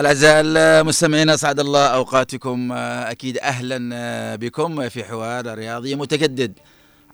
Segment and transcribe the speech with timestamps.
[0.00, 2.72] الأعزاء المستمعين أسعد الله أوقاتكم.
[2.72, 6.58] أكيد أهلا بكم في حوار رياضي متجدد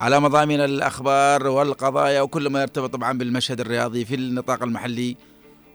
[0.01, 5.17] على مضامين الأخبار والقضايا وكل ما يرتبط طبعا بالمشهد الرياضي في النطاق المحلي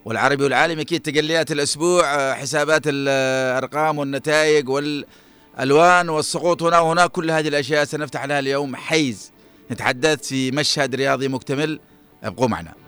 [0.04, 0.82] والعربي والعالمي.
[0.82, 6.62] أكيد تجليات الأسبوع حسابات الأرقام والنتائج والألوان والسقوط.
[6.62, 9.32] هنا وهناك كل هذه الأشياء سنفتح لها اليوم حيز.
[9.70, 11.80] نتحدث في مشهد رياضي مكتمل.
[12.24, 12.81] ابقوا معنا.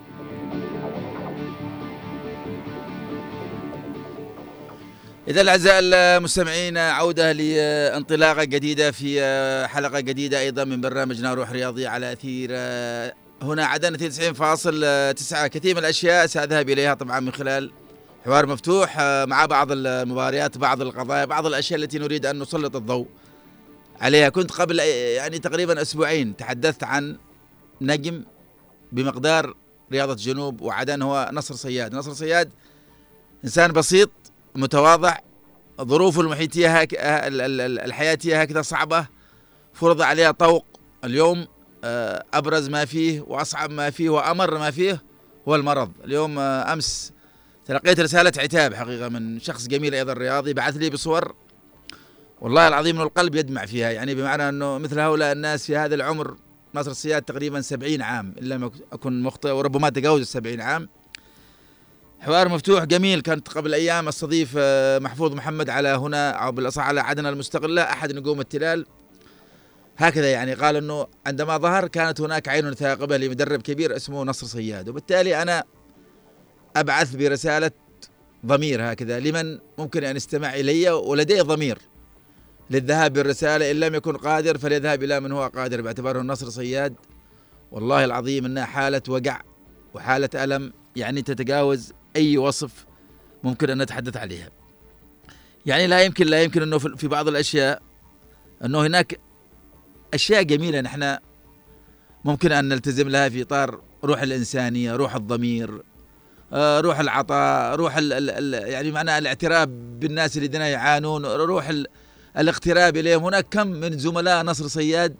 [5.28, 9.20] إذا الأعزاء المستمعين عودة لانطلاقة جديدة في
[9.68, 12.50] حلقة جديدة أيضا من برنامجنا روح رياضي على أثير
[13.42, 17.72] هنا عدن 92.9 كثير من الأشياء سأذهب إليها طبعا من خلال
[18.24, 23.06] حوار مفتوح مع بعض المباريات بعض القضايا بعض الأشياء التي نريد أن نسلط الضوء
[24.00, 24.28] عليها.
[24.28, 27.16] كنت قبل يعني تقريبا أسبوعين تحدثت عن
[27.80, 28.24] نجم
[28.92, 29.54] بمقدار
[29.92, 31.94] رياضة جنوب وعدن هو نصر صياد.
[31.94, 32.50] نصر صياد
[33.44, 34.10] إنسان بسيط
[34.54, 35.16] متواضع
[35.82, 36.88] ظروفه المحيطية هك...
[36.98, 39.06] الحياتية هكذا صعبة
[39.72, 40.66] فرض عليها طوق
[41.04, 41.46] اليوم
[42.34, 45.02] أبرز ما فيه وأصعب ما فيه وأمر ما فيه
[45.48, 45.90] هو المرض.
[46.04, 47.12] اليوم أمس
[47.64, 51.34] تلقيت رسالة عتاب حقيقة من شخص جميل أيضا رياضي بعث لي بصور.
[52.40, 56.36] والله العظيم من القلب يدمع فيها يعني بمعنى أنه مثل هؤلاء الناس في هذا العمر
[56.72, 60.88] ناصر السياد تقريبا سبعين عام إن لم أكن مخطئ وربما تجاوز السبعين عام.
[62.24, 64.56] حوار مفتوح جميل كانت قبل أيام استضيف
[65.02, 68.86] محفوظ محمد على هنا أو بالأصح على عدن المستقله أحد نجوم التلال.
[69.96, 74.88] هكذا يعني قال إنه عندما ظهر كانت هناك عين ثاقبة لمدرب كبير اسمه نصر صياد
[74.88, 75.64] وبالتالي أنا
[76.76, 77.70] أبعث برسالة
[78.46, 81.78] ضمير هكذا لمن ممكن أن يستمع إلي ولديه ضمير
[82.70, 86.94] للذهاب بالرسالة إن لم يكن قادر فليذهب إلى من هو قادر باعتباره نصر صياد
[87.72, 89.40] والله العظيم إنها حالة وجع
[89.94, 92.86] وحالة ألم يعني تتجاوز أي وصف
[93.44, 94.48] ممكن أن نتحدث عليها.
[95.66, 97.82] يعني لا يمكن لا يمكن أنه في بعض الأشياء
[98.64, 99.20] أنه هناك
[100.14, 101.16] أشياء جميلة نحن
[102.24, 105.82] ممكن أن نلتزم لها في إطار روح الإنسانية، روح الضمير،
[106.54, 111.72] روح العطاء، روح ال ال يعني معنى الاعتراف بالناس الذين يعانون، روح
[112.38, 115.16] الاقتراب إليهم، هناك كم من زملاء نصر صياد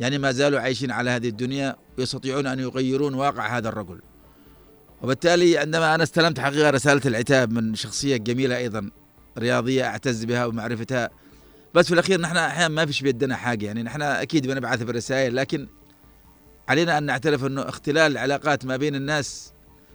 [0.00, 4.00] يعني ما زالوا عايشين على هذه الدنيا ويستطيعون أن يغيرون واقع هذا الرجل.
[5.02, 8.90] وبالتالي عندما أنا استلمت حقيقة رسالة العتاب من شخصية جميلة أيضا
[9.38, 11.10] رياضية أعتز بها ومعرفتها
[11.74, 15.68] بس في الأخير نحن أحيانا ما فيش بيدنا حاجة يعني نحن أكيد بنبعث بالرسائل لكن
[16.68, 19.52] علينا أن نعترف إنه اختلال العلاقات ما بين الناس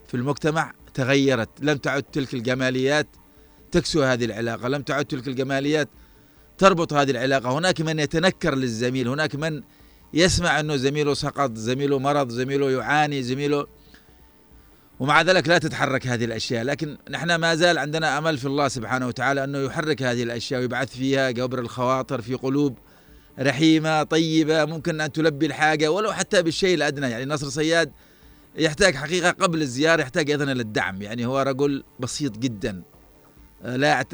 [0.08, 1.50] في المجتمع تغيرت.
[1.59, 3.08] لم تعد تلك الجماليات
[3.72, 5.90] تكسو هذه العلاقة لم تعد تلك الجماليات
[6.58, 7.58] تربط هذه العلاقة.
[7.58, 9.64] هناك من يتنكر للزميل هناك من
[10.14, 13.68] يسمع إنه زميله سقط زميله مرض زميله يعاني زميله
[15.00, 16.64] ومع ذلك لا تتحرك هذه الأشياء.
[16.64, 20.98] لكن نحن ما زال عندنا أمل في الله سبحانه وتعالى أنه يحرك هذه الأشياء ويبعث
[20.98, 22.78] فيها جبر الخواطر في قلوب
[23.40, 27.09] رحيمة طيبة ممكن أن تلبي الحاجة ولو حتى بالشيء الأدنى.
[27.09, 27.92] يعني نصر صياد
[28.56, 31.02] يحتاج حقيقة قبل الزيارة يحتاج أيضا إلى الدعم.
[31.02, 32.84] يعني هو رجل بسيط جدا.
[33.64, 34.06] لا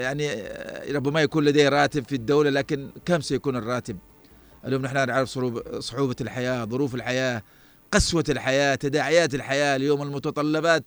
[0.00, 0.42] يعني
[0.90, 3.98] ربما يكون لديه راتب في الدولة لكن كم سيكون الراتب؟
[4.64, 5.28] اليوم نحن نعرف
[5.78, 7.42] صعوبه الحياة ظروف الحياة
[7.92, 10.84] قسوة الحياة تداعيات الحياة اليوم المتطلبات.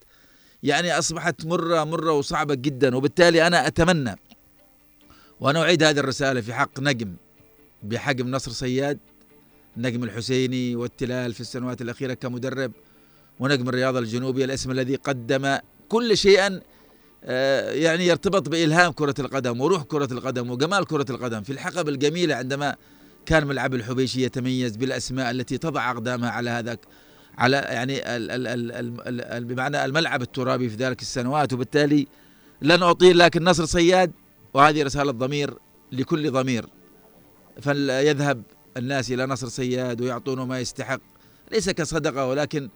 [0.63, 4.15] يعني أصبحت مرة مرة وصعبة جدا وبالتالي أنا أتمنى
[5.39, 7.13] وأنا أعيد هذه الرسالة في حق نجم
[7.83, 8.99] بحجم نصر صياد
[9.77, 12.71] نجم الحسيني والتلال في السنوات الأخيرة كمدرب
[13.39, 15.57] ونجم الرياضة الجنوبية الاسم الذي قدم
[15.89, 16.61] كل شيئا
[17.73, 22.75] يعني يرتبط بإلهام كرة القدم وروح كرة القدم وجمال كرة القدم في الحقب الجميلة عندما
[23.25, 26.79] كان ملعب الحبيشي يتميز بالأسماء التي تضع أقدامها على هذاك
[27.37, 28.71] على يعني ال ال ال
[29.07, 31.53] ال ال بمعنى الملعب الترابي في ذلك السنوات.
[31.53, 32.07] وبالتالي
[32.61, 34.11] لن اعطيه لكن نصر صياد
[34.53, 35.53] وهذه رسالة ضمير
[35.91, 36.65] لكل ضمير.
[37.61, 38.43] فليذهب
[38.77, 40.99] الناس إلى نصر صياد ويعطونه ما يستحق.
[41.51, 42.69] ليس كصدقة ولكن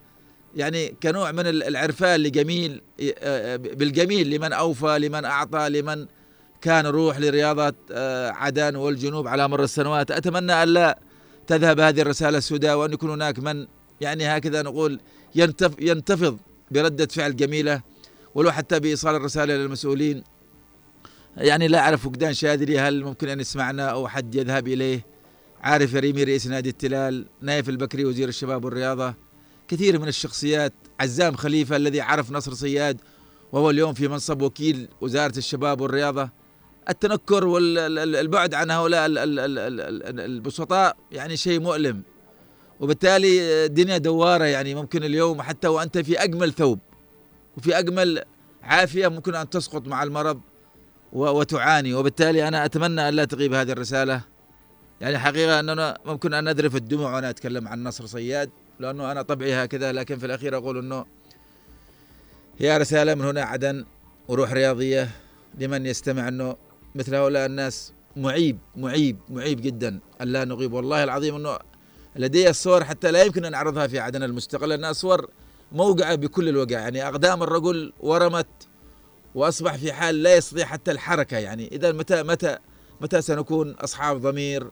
[0.55, 2.81] يعني كنوع من العرفان لجميل
[3.55, 6.05] بالجميل لمن أوفى لمن أعطى لمن
[6.62, 7.74] كان روح لرياضة
[8.31, 10.12] عدن والجنوب على مر السنوات.
[10.12, 11.00] أتمنى أن لا
[11.48, 13.68] تذهب هذه الرسالة السوداء وأن يكون هناك من
[14.01, 15.00] يعني هكذا نقول
[15.36, 16.38] ينتف ينتفض
[16.71, 17.81] بردة فعل جميلة
[18.36, 20.24] ولو حتى بإيصال الرسالة للمسؤولين
[21.38, 25.06] يعني لا أعرف فقدان شاذلي هل ممكن أن يسمعنا أو حد يذهب إليه؟
[25.62, 29.13] عارف ريمي رئيس نادي التلال نايف البكري وزير الشباب والرياضة.
[29.68, 32.98] كثير من الشخصيات عزام خليفة الذي عرف نصر صياد
[33.51, 36.30] وهو اليوم في منصب وكيل وزارة الشباب والرياضة.
[36.89, 39.06] التنكر والبعد عن هؤلاء
[40.25, 42.01] البسطاء يعني شيء مؤلم.
[42.80, 46.80] وبالتالي الدنيا دوارة يعني ممكن اليوم حتى وأنت في أجمل ثوب
[47.57, 48.24] وفي أجمل
[48.63, 50.42] عافية ممكن أن تسقط مع المرض
[51.13, 51.94] وتعاني.
[51.94, 54.22] وبالتالي أنا أتمنى أن لا تغيب هذه الرسالة.
[55.01, 58.50] يعني حقيقة أننا ممكن أن نذرف الدموع وأنا أتكلم عن نصر صياد
[58.80, 61.06] لأنه أنا طبعي هكذا لكن في الأخير أقول إنه
[62.60, 63.86] هي رسالة من هنا عدن
[64.28, 65.10] وروح رياضية
[65.60, 66.56] لمن يستمع إنه
[66.97, 69.99] مثل هؤلاء الناس معيب معيب معيب جدا.
[70.21, 70.73] أن لا نغيب.
[70.73, 71.59] والله العظيم إنه
[72.15, 75.29] لدي الصور حتى لا يمكن أن نعرضها في عدن المستقل لأنها صور
[75.71, 76.79] موقعة بكل الوقع.
[76.79, 78.47] يعني أقدام الرجل ورمت
[79.35, 81.38] وأصبح في حال لا يستطيع حتى الحركة.
[81.38, 82.57] يعني إذا متى متى
[83.01, 84.71] متى سنكون أصحاب ضمير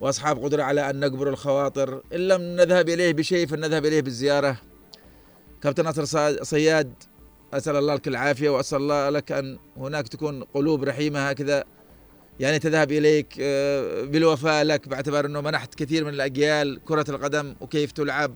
[0.00, 4.56] وأصحاب قدرة على أن نقبر الخواطر؟ إن لم نذهب إليه بشيء فلنذهب إليه بالزيارة.
[5.62, 6.04] كابتن ناصر
[6.44, 6.92] صياد
[7.52, 11.64] أسأل الله لك العافية وأسأل الله لك أن هناك تكون قلوب رحيمة هكذا.
[12.40, 17.92] يعني تذهب إليك آه، بالوفاء لك باعتبار إنه منحت كثير من الأجيال كرة القدم وكيف
[17.92, 18.34] تلعب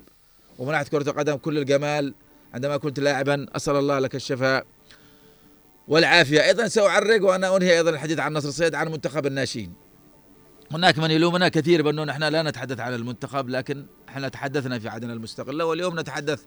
[0.58, 2.14] ومنحت كرة القدم كل الجمال
[2.54, 3.46] عندما كنت لاعبا.
[3.56, 4.66] أسأل الله لك الشفاء
[5.88, 6.44] والعافية.
[6.44, 9.72] أيضا سأعرق وأنا أنهي أيضا الحديث عن نصر الصيد عن منتخب الناشئين.
[10.70, 15.10] هناك من يلومنا كثير بأنه نحن لا نتحدث عن المنتخب لكن إحنا تحدثنا في عدن
[15.10, 16.42] المستقله واليوم نتحدث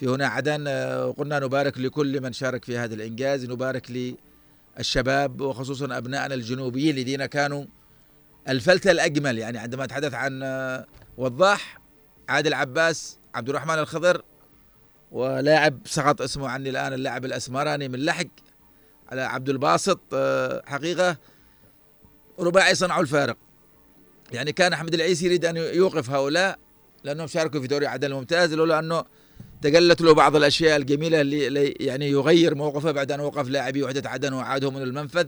[0.00, 4.14] في هنا عدن آه، وقلنا نبارك لكل من شارك في هذا الإنجاز نبارك
[4.78, 7.64] للشباب وخصوصا أبنائنا الجنوبيين الذين كانوا
[8.48, 9.38] الفلتة الأجمل.
[9.38, 10.86] يعني عندما اتحدث عن آه،
[11.16, 11.80] وضاح
[12.28, 14.22] عادل عباس عبد الرحمن الخضر
[15.12, 18.26] ولاعب سقط اسمه عني الآن اللاعب الأسمراني من لحق
[19.12, 21.16] على عبد الباسط آه، حقيقة
[22.38, 23.36] رباعي صنعوا الفارق.
[24.32, 26.58] يعني كان أحمد العيسي يريد أن يوقف هؤلاء
[27.04, 29.04] لأنهم شاركوا في دوري عدن الممتاز لولا أنه
[29.62, 34.32] تقلت له بعض الأشياء الجميلة اللي يعني يغير موقفه بعد أن وقف لاعبي وحدة عدن
[34.32, 35.26] وعادهم من المنفذ.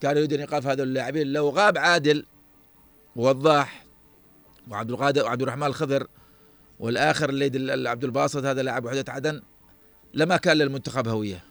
[0.00, 1.32] كان يريد أن ايقاف هذول اللاعبين.
[1.32, 2.24] لو غاب عادل
[3.16, 3.84] ووضاح
[4.70, 6.06] وعبد القادر وعبد الرحمن الخضر
[6.80, 9.42] والآخر اللي عبد الباسط هذا لاعب وحدة عدن
[10.14, 11.44] لما كان للمنتخب هوية.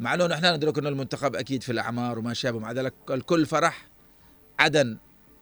[0.00, 2.58] مع أنه نحن ندرك أن المنتخب أكيد في الأعمار وما شابه.
[2.58, 3.86] مع ذلك الكل فرح.
[4.58, 4.96] عدن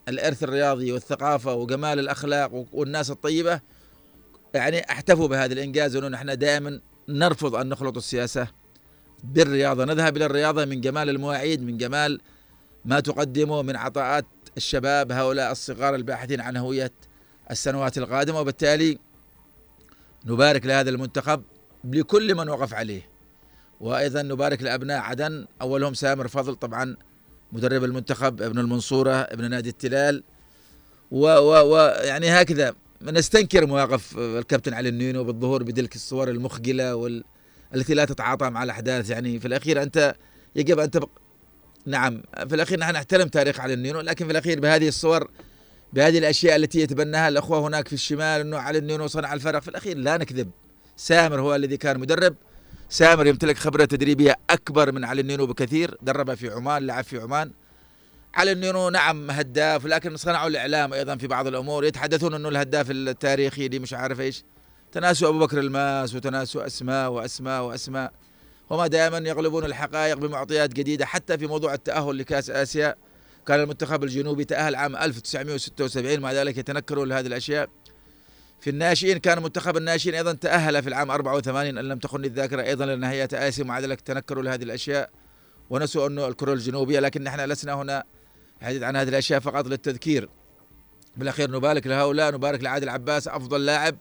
[0.08, 3.60] الإرث الرياضي والثقافة وجمال الأخلاق والناس الطيبة.
[4.54, 8.48] يعني احتفوا بهذا الإنجاز انه نحن دائما نرفض أن نخلط السياسة
[9.24, 9.84] بالرياضة.
[9.84, 12.20] نذهب إلى الرياضة من جمال المواعيد من جمال
[12.84, 14.26] ما تقدمه من عطاءات
[14.56, 16.92] الشباب هؤلاء الصغار الباحثين عن هوية
[17.50, 18.40] السنوات القادمة.
[18.40, 18.98] وبالتالي
[20.26, 21.42] نبارك لهذا المنتخب
[21.84, 23.02] لكل من وقف عليه.
[23.80, 26.96] وأيضا نبارك لأبناء عدن أولهم سامر فضل طبعا
[27.52, 30.22] مدرب المنتخب ابن المنصورة ابن نادي التلال.
[31.10, 37.24] ويعني هكذا نستنكر مواقف الكابتن علي النينو بالظهور بتلك الصور المخجلة وال...
[37.74, 39.10] التي لا تتعاطى مع الأحداث.
[39.10, 40.14] يعني في الأخير أنت
[40.56, 41.08] يجب أن تبقى
[41.86, 45.30] نعم في الأخير نحن نحترم تاريخ علي النينو لكن في الأخير بهذه الصور
[45.92, 49.58] بهذه الأشياء التي يتبناها الأخوة هناك في الشمال إنه علي النينو صنع الفرق.
[49.58, 50.50] في الأخير لا نكذب
[50.96, 52.34] سامر هو الذي كان مدرب
[52.88, 57.50] سامر يمتلك خبرة تدريبية أكبر من علي النينو بكثير درب في عمان لعب في عمان.
[58.34, 61.84] على النينو نعم هداف لكن صنعوا الإعلام أيضا في بعض الأمور.
[61.84, 64.44] يتحدثون إنه الهداف التاريخي دي مش عارف إيش.
[64.92, 68.12] تناسوا أبو بكر الماس وتناسوا أسماء وأسماء وأسماء.
[68.70, 71.06] وما دائما يغلبون الحقائق بمعطيات جديدة.
[71.06, 72.94] حتى في موضوع التأهل لكأس آسيا
[73.46, 77.68] كان المنتخب الجنوبي تأهل عام 1976 مع ذلك يتنكرون لهذه الأشياء.
[78.60, 82.86] في الناشئين كان منتخب الناشئين أيضا تأهل في العام 84 أن لم تخن الذاكرة أيضا
[82.86, 85.10] لنهايه آسيا مع ذلك تنكروا لهذه الأشياء.
[85.70, 88.04] ونسوا أنه الكرة الجنوبية لكن نحن لسنا هنا
[88.60, 90.28] الحديث عن هذه الأشياء فقط للتذكير.
[91.16, 93.96] بالأخير نبارك لهؤلاء نبارك لعادل عباس أفضل لاعب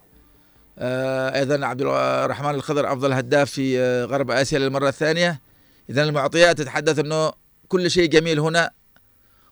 [0.79, 5.41] آه أيضا عبد الرحمن الخضر أفضل هداف في آه غرب آسيا للمرة الثانية.
[5.89, 7.31] اذا المعطيات تتحدث أنه
[7.67, 8.71] كل شيء جميل هنا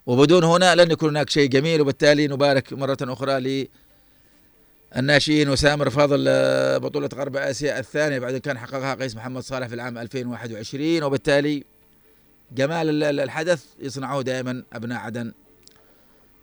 [0.06, 1.82] وبدون هنا لن يكون هناك شيء جميل.
[1.82, 3.68] وبالتالي نبارك مرة أخرى
[4.96, 9.76] الناشئين وسامر فاضل آه، بطولة غرب آسيا الثانية بعد كان حققها قيس محمد صالح في
[9.76, 11.64] العام 2021 وبالتالي
[12.52, 15.32] جمال الحدث يصنعه دائما أبناء عدن.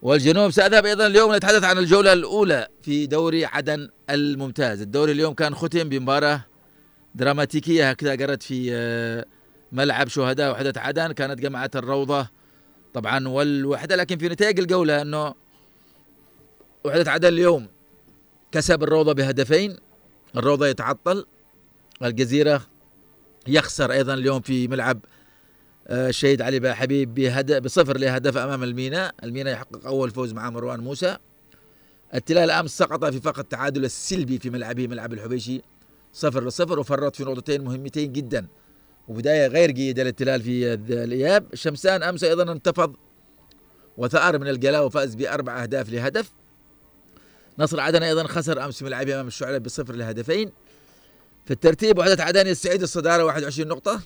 [0.02, 4.80] والجنوب سأذهب أيضا اليوم نتحدث عن الجولة الأولى في دوري عدن الممتاز.
[4.80, 6.44] الدوري اليوم كان ختم بمباراة
[7.14, 9.24] دراماتيكية هكذا جرت في آه،
[9.72, 11.12] ملعب شهداء وحدة عدن.
[11.12, 12.28] كانت جمعة الروضة
[12.94, 15.34] طبعا والوحدة لكن في نتائج الجولة أنه
[16.84, 17.68] وحدة عدن اليوم
[18.52, 19.76] كسب الروضة بهدفين.
[20.36, 21.26] الروضة يتعطل.
[22.02, 22.62] الجزيرة
[23.46, 24.98] يخسر أيضا اليوم في ملعب
[25.90, 30.80] الشهيد آه، علي حبيب بهدف بصفر لهدف أمام الميناء، الميناء يحقق أول فوز مع مروان
[30.80, 31.16] موسى.
[32.14, 35.62] التلال امس سقط في فقط التعادل السلبي في ملعبه ملعب الحبيشي
[36.12, 38.46] صفر لصفر وفرط في نقطتين مهمتين جدا
[39.08, 42.96] وبداية غير جيدة للتلال في الإياب، شمسان أمس أيضا انتفض
[43.96, 46.30] وثار من الجلاء وفاز بأربع أهداف لهدف.
[47.58, 50.50] نصر عدن أيضا خسر أمس في ملعبه أمام الشعلة بصفر لهدفين.
[51.44, 54.00] في الترتيب وحدة عدن يستعيد الصدارة 21 نقطة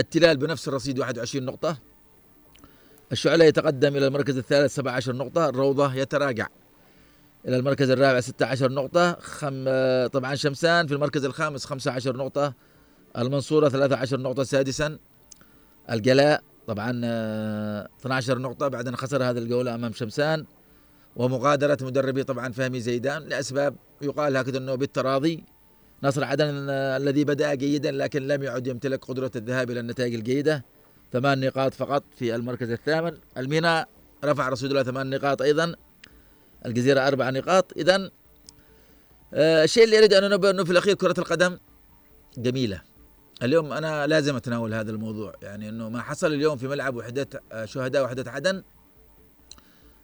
[0.00, 1.78] التلال بنفس الرصيد 21 نقطة.
[3.12, 6.46] الشعلة يتقدم إلى المركز الثالث 17 نقطة الروضة يتراجع
[7.48, 9.64] إلى المركز الرابع 16 نقطة خم...
[10.06, 12.54] طبعا شمسان في المركز الخامس 15 نقطة
[13.18, 14.98] المنصورة 13 نقطة سادسا
[15.90, 16.90] الجلاء طبعا
[18.00, 20.44] 12 نقطة بعد أن خسر هذه الجولة أمام شمسان
[21.16, 25.44] ومغادرة مدربي طبعا فهمي زيدان لأسباب يقال هكذا أنه بالتراضي.
[26.02, 30.64] نصر عدن الذي بدأ جيدا لكن لم يعد يمتلك قدرة الذهاب إلى النتائج الجيدة.
[31.12, 33.12] ثمان نقاط فقط في المركز الثامن.
[33.36, 33.88] الميناء
[34.24, 35.74] رفع رصيد الله ثمان نقاط أيضا.
[36.66, 37.72] الجزيرة أربع نقاط.
[37.76, 38.10] إذا
[39.34, 41.58] آه الشيء اللي أريد أن أنبه أنه في الأخير كرة القدم
[42.38, 42.82] جميلة.
[43.42, 45.34] اليوم أنا لازم أتناول هذا الموضوع.
[45.42, 48.62] يعني أنه ما حصل اليوم في ملعب وحدة آه، شهداء وحدة عدن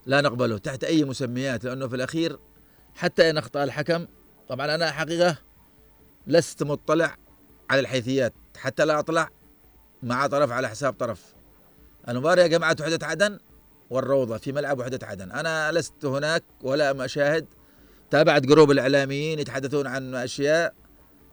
[0.07, 2.39] لا نقبله تحت أي مسميات لأنه في الأخير
[2.95, 4.07] حتى إن أخطأ الحكم
[4.49, 5.37] طبعا أنا حقيقة
[6.27, 7.17] لست مطلع
[7.71, 9.31] على الحيثيات حتى لا أطلع
[10.03, 11.23] مع طرف على حساب طرف.
[12.09, 13.39] المباراة يا جماعة وحدة عدن
[13.91, 15.33] والروضة في ملعب وحدة عدن.
[15.33, 17.47] أنا لست هناك ولا أشاهد.
[18.11, 20.75] تابعت جروب الإعلاميين يتحدثون عن أشياء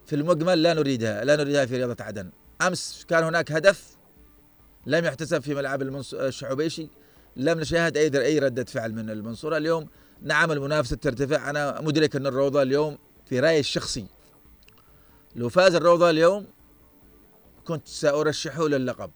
[0.05, 2.31] في المجمل لا نريدها لا نريدها في رياضة عدن.
[2.61, 3.97] أمس كان هناك هدف
[4.85, 5.81] لم يحتسب في ملعب
[6.13, 6.89] الشعوبيشي
[7.35, 9.57] لم نشاهد أي أي ردة فعل من المنصورة.
[9.57, 9.89] اليوم
[10.21, 11.49] نعم المنافسة ترتفع.
[11.49, 14.05] أنا مدرك أن الروضة اليوم في رأيي الشخصي
[15.35, 16.47] لو فاز الروضة اليوم
[17.65, 19.11] كنت سأرشحه للقب.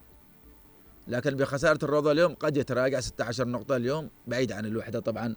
[1.07, 5.35] لكن بخسارة الروضة اليوم قد يتراجع 16 نقطة اليوم بعيد عن الوحدة طبعا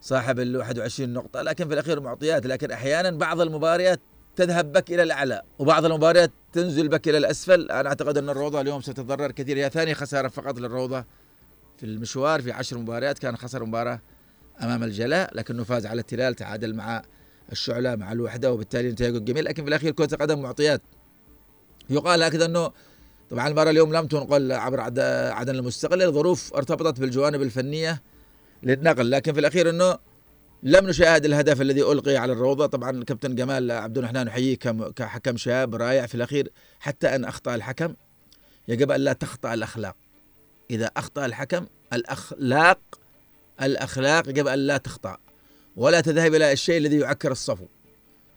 [0.00, 1.42] صاحب ال 21 نقطة.
[1.42, 4.00] لكن في الأخير معطيات لكن أحيانا بعض المباريات
[4.36, 7.70] تذهب بك إلى الأعلى وبعض المباريات تنزل بك إلى الأسفل.
[7.70, 9.56] أنا أعتقد أن الروضة اليوم ستتضرر كثير.
[9.56, 11.04] هي ثاني خسارة فقط للروضة
[11.76, 13.18] في المشوار في عشر مباريات.
[13.18, 14.00] كان خسر مباراة
[14.62, 17.02] أمام الجلاء لكنه فاز على التلال تعادل مع
[17.52, 19.44] الشعلة مع الوحدة وبالتالي نتائجه جميل.
[19.44, 20.82] لكن في الأخير كرة القدم معطيات.
[21.90, 22.70] يقال هكذا أنه
[23.30, 25.98] طبعا المباراة اليوم لم تنقل عبر عدن المستقل.
[25.98, 28.02] لظروف ارتبطت بالجوانب الفنية
[28.62, 29.10] للنقل.
[29.10, 29.98] لكن في الأخير أنه
[30.62, 32.66] لم نشاهد الهدف الذي ألقي على الروضة.
[32.66, 34.56] طبعا الكابتن جمال عبد الرحمن نحييه
[34.96, 36.52] كحكم شاب رائع في الأخير.
[36.80, 37.94] حتى أن أخطأ الحكم
[38.68, 39.96] يجب أن لا تخطأ الأخلاق.
[40.70, 42.78] إذا أخطأ الحكم الأخلاق
[43.62, 45.16] الأخلاق يجب أن لا تخطأ.
[45.78, 47.64] ولا تذهب إلى الشيء الذي يعكر الصفو.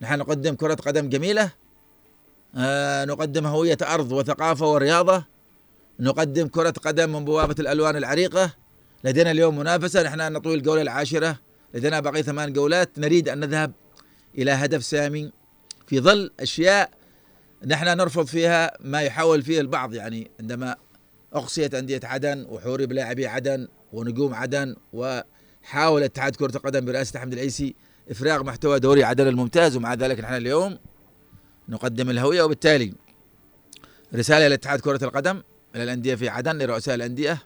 [0.01, 1.49] نحن نقدم كرة قدم جميلة.
[2.55, 5.25] آه نقدم هوية أرض وثقافة ورياضة.
[5.99, 8.53] نقدم كرة قدم من بوابة الألوان العريقة.
[9.03, 10.03] لدينا اليوم منافسة.
[10.03, 11.39] نحن نطوي الجولة العاشرة.
[11.73, 12.99] لدينا باقي ثمان جولات.
[12.99, 13.71] نريد أن نذهب
[14.37, 15.31] إلى هدف سامي.
[15.87, 16.89] في ظل أشياء
[17.65, 19.93] نحن نرفض فيها ما يحاول فيه البعض.
[19.93, 20.75] يعني عندما
[21.33, 24.75] أقصيت أندية عدن وحورب لاعبي عدن ونجوم عدن
[25.63, 27.75] وحاول اتحاد كرة القدم برئاسة أحمد العيسي
[28.11, 30.77] إفراغ محتوى دوري عدن الممتاز ومع ذلك نحن اليوم
[31.69, 32.43] نقدم الهوية.
[32.43, 32.93] وبالتالي
[34.15, 35.41] رسالة لاتحاد كرة القدم
[35.75, 37.37] إلى الأندية في عدن لرؤساء الأندية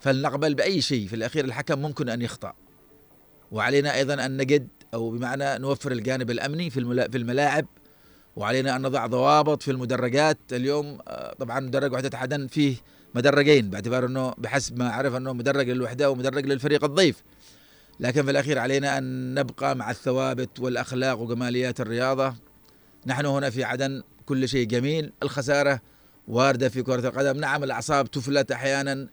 [0.00, 2.52] فلنقبل بأي شيء في الأخير الحكم ممكن أن يخطأ.
[3.52, 6.80] وعلينا أيضا أن نجد أو بمعنى نوفر الجانب الأمني في
[7.14, 7.66] الملاعب
[8.36, 10.38] وعلينا أن نضع ضوابط في المدرجات.
[10.52, 12.76] اليوم آه، طبعا مدرج وحدة عدن فيه
[13.14, 17.22] مدرجين باعتبار إنه بحسب ما اعرف إنه مدرج للوحدة ومدرج للفريق الضيف.
[18.00, 22.34] لكن في الأخير علينا أن نبقى مع الثوابت والأخلاق وجماليات الرياضة.
[23.06, 25.12] نحن هنا في عدن كل شيء جميل.
[25.22, 25.80] الخسارة
[26.28, 27.40] واردة في كرة القدم.
[27.40, 29.08] نعم الأعصاب تفلت أحيانا.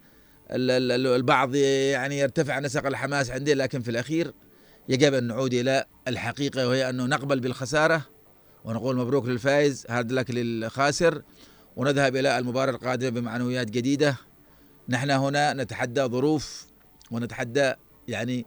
[0.51, 4.33] البعض يعني يرتفع نسق الحماس عندي لكن في الأخير
[4.89, 8.01] يجب أن نعود إلى الحقيقة وهي أنه نقبل بالخسارة
[8.65, 11.21] ونقول مبروك للفائز هارد لك للخاسر
[11.75, 14.17] ونذهب إلى المباراة القادمة بمعنويات جديدة.
[14.89, 16.65] نحن هنا نتحدى ظروف
[17.11, 17.73] ونتحدى
[18.07, 18.45] يعني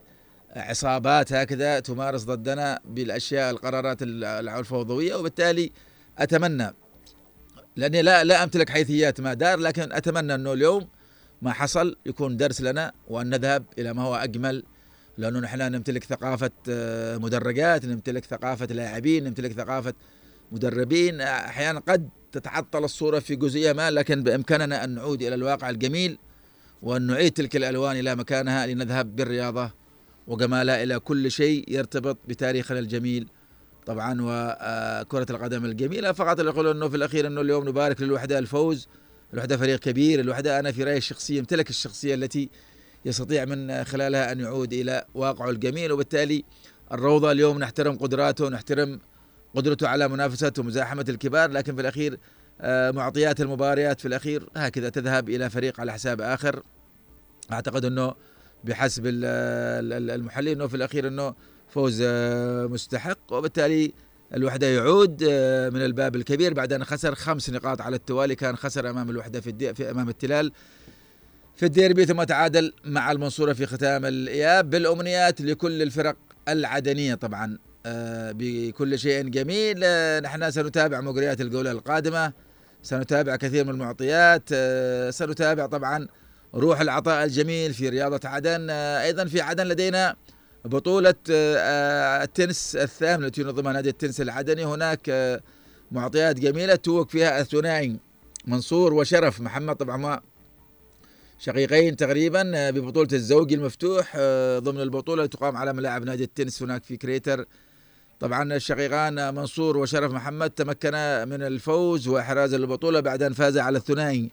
[0.56, 5.72] عصابات هكذا تمارس ضدنا بالأشياء القرارات الفوضوية وبالتالي
[6.18, 6.74] أتمنى
[7.76, 10.88] لأني لا لا أمتلك حيثيات ما دار لكن أتمنى أنه اليوم
[11.42, 14.64] ما حصل يكون درس لنا وأن نذهب إلى ما هو أجمل
[15.18, 19.94] لأنه نحن نمتلك ثقافة آه، مدرجات نمتلك ثقافة لاعبين نمتلك ثقافة
[20.52, 21.20] مدربين.
[21.20, 26.18] أحيانا قد تتعطل الصورة في جزئية ما لكن بإمكاننا أن نعود إلى الواقع الجميل
[26.82, 29.70] وأن نعيد تلك الألوان إلى مكانها لنذهب بالرياضة
[30.28, 33.28] وجمالها إلى كل شيء يرتبط بتاريخنا الجميل
[33.86, 38.88] طبعا وكرة القدم الجميلة فقط يقول أنه في الأخير أنه اليوم نبارك للوحدة الفوز
[39.34, 42.48] الوحدة فريق كبير الوحدة أنا في رأيي الشخصي يمتلك الشخصية التي
[43.04, 45.92] يستطيع من خلالها أن يعود إلى واقعه الجميل.
[45.92, 46.44] وبالتالي
[46.92, 49.00] الروضة اليوم نحترم قدراته نحترم
[49.54, 52.18] قدرته على منافسة ومزاحمة الكبار لكن في الأخير
[52.60, 56.62] آه، معطيات المباريات في الأخير هكذا تذهب إلى فريق على حساب آخر.
[57.52, 58.14] أعتقد أنه
[58.64, 61.34] بحسب المحللين أنه في الأخير أنه
[61.68, 63.32] فوز آه، مستحق.
[63.32, 63.92] وبالتالي
[64.34, 66.54] الوحدة يعود آه، من الباب الكبير.
[66.54, 70.52] بعد أن خسر خمس نقاط على التوالي كان خسر أمام الوحدة في, في أمام التلال
[71.56, 76.16] في الديربي ثم تعادل مع المنصورة في ختام الإياب بالأمنيات لكل الفرق
[76.48, 79.80] العدنية طبعا آه، بكل شيء جميل.
[80.22, 82.32] نحن سنتابع مجريات الجولة القادمة.
[82.82, 84.48] سنتابع كثير من المعطيات.
[85.14, 86.08] سنتابع طبعا
[86.58, 88.70] روح العطاء الجميل في رياضة عدن.
[88.70, 90.16] أيضا في عدن لدينا
[90.64, 94.64] بطولة آه، التنس الثامنة التي ينظمها نادي التنس العدني.
[94.64, 95.40] هناك آه،
[95.92, 97.96] معطيات جميلة توق فيها الثنائي
[98.46, 100.20] منصور وشرف محمد طبعا
[101.38, 104.16] شقيقين تقريبا آه، ببطولة الزوجي المفتوح
[104.58, 107.44] ضمن البطولة تقام على ملاعب نادي التنس هناك في كريتر.
[108.20, 114.30] طبعا الشقيقان منصور وشرف محمد تمكنا من الفوز وإحراز البطولة بعد أن فاز على الثنائي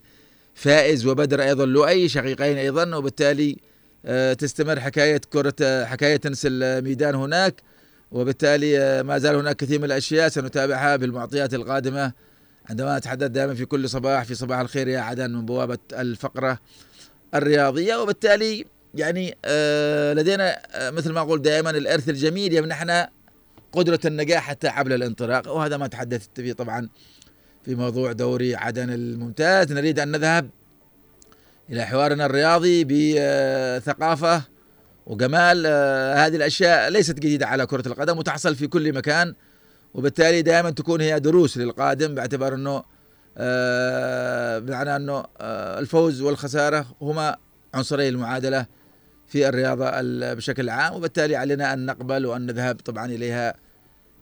[0.55, 3.57] فائز وبدر أيضا لؤي شقيقين أيضا وبالتالي
[4.05, 7.61] آه، تستمر حكاية كرة حكاية تنس الميدان هناك.
[8.11, 12.11] وبالتالي آه، ما زال هناك كثير من الأشياء سنتابعها بالمعطيات القادمة.
[12.69, 16.59] عندما أتحدث دائما في كل صباح في صباح الخير يا عدن من بوابة الفقرة
[17.35, 17.95] الرياضية.
[17.95, 23.09] وبالتالي يعني آه، لدينا مثل ما أقول دائما الإرث الجميل يمنحنا
[23.71, 25.55] قدرة النجاح حتى حبل الانطلاق.
[25.55, 26.89] وهذا ما تحدثت فيه طبعا
[27.65, 29.71] في موضوع دوري عدن الممتاز.
[29.71, 30.49] نريد أن نذهب
[31.69, 34.41] إلى حوارنا الرياضي بثقافة
[35.07, 35.63] وجمال.
[35.65, 39.33] آه، هذه الأشياء ليست جديدة على كرة القدم وتحصل في كل مكان
[39.93, 42.83] وبالتالي دائما تكون هي دروس للقادم باعتبار أنه
[43.37, 47.37] آه، بمعنى أنه آه، الفوز والخسارة هما
[47.73, 48.65] عنصري المعادلة
[49.27, 49.91] في الرياضة
[50.33, 53.64] بشكل عام وبالتالي علينا أن نقبل وأن نذهب طبعا إليها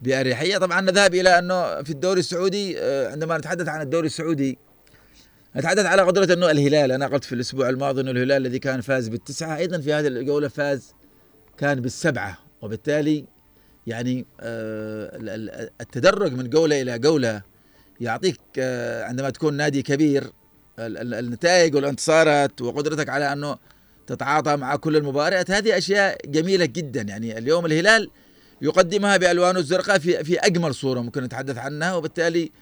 [0.04, 0.58] بأريحية.
[0.58, 4.58] طبعا نذهب إلى أنه في الدوري السعودي عندما نتحدث عن الدوري السعودي
[5.56, 9.08] نتحدث على قدرة إنه الهلال أنا قلت في الأسبوع الماضي إنه الهلال الذي كان فاز
[9.08, 10.94] بالتسعة أيضا في هذه الجولة فاز
[11.58, 13.24] كان بالسبعة وبالتالي
[13.86, 17.42] يعني آه، التدرج من جولة إلى جولة
[18.00, 20.32] يعطيك آه، عندما تكون نادي كبير
[20.78, 23.56] النتائج والانتصارات وقدرتك على أنه
[24.06, 27.02] تتعاطى مع كل المباريات هذه أشياء جميلة جدا.
[27.02, 28.10] يعني اليوم الهلال
[28.62, 32.52] يقدمها بالوانه الزرقاء في في أجمل صورة ممكن نتحدث عنها وبالتالي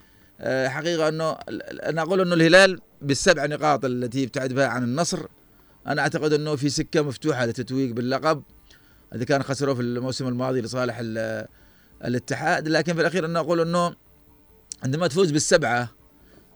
[0.40, 1.36] آه، حقيقة أنه
[1.82, 5.26] أنا أقول أنه الهلال بالسبع نقاط التي يبتعد بها عن النصر
[5.86, 8.42] أنا أعتقد أنه في سكة مفتوحة للتتويج باللقب
[9.14, 11.00] إذا كان خسروا في الموسم الماضي لصالح
[12.04, 13.94] الاتحاد لكن في الأخير أنا أقول أنه
[14.82, 15.88] عندما تفوز بالسبعة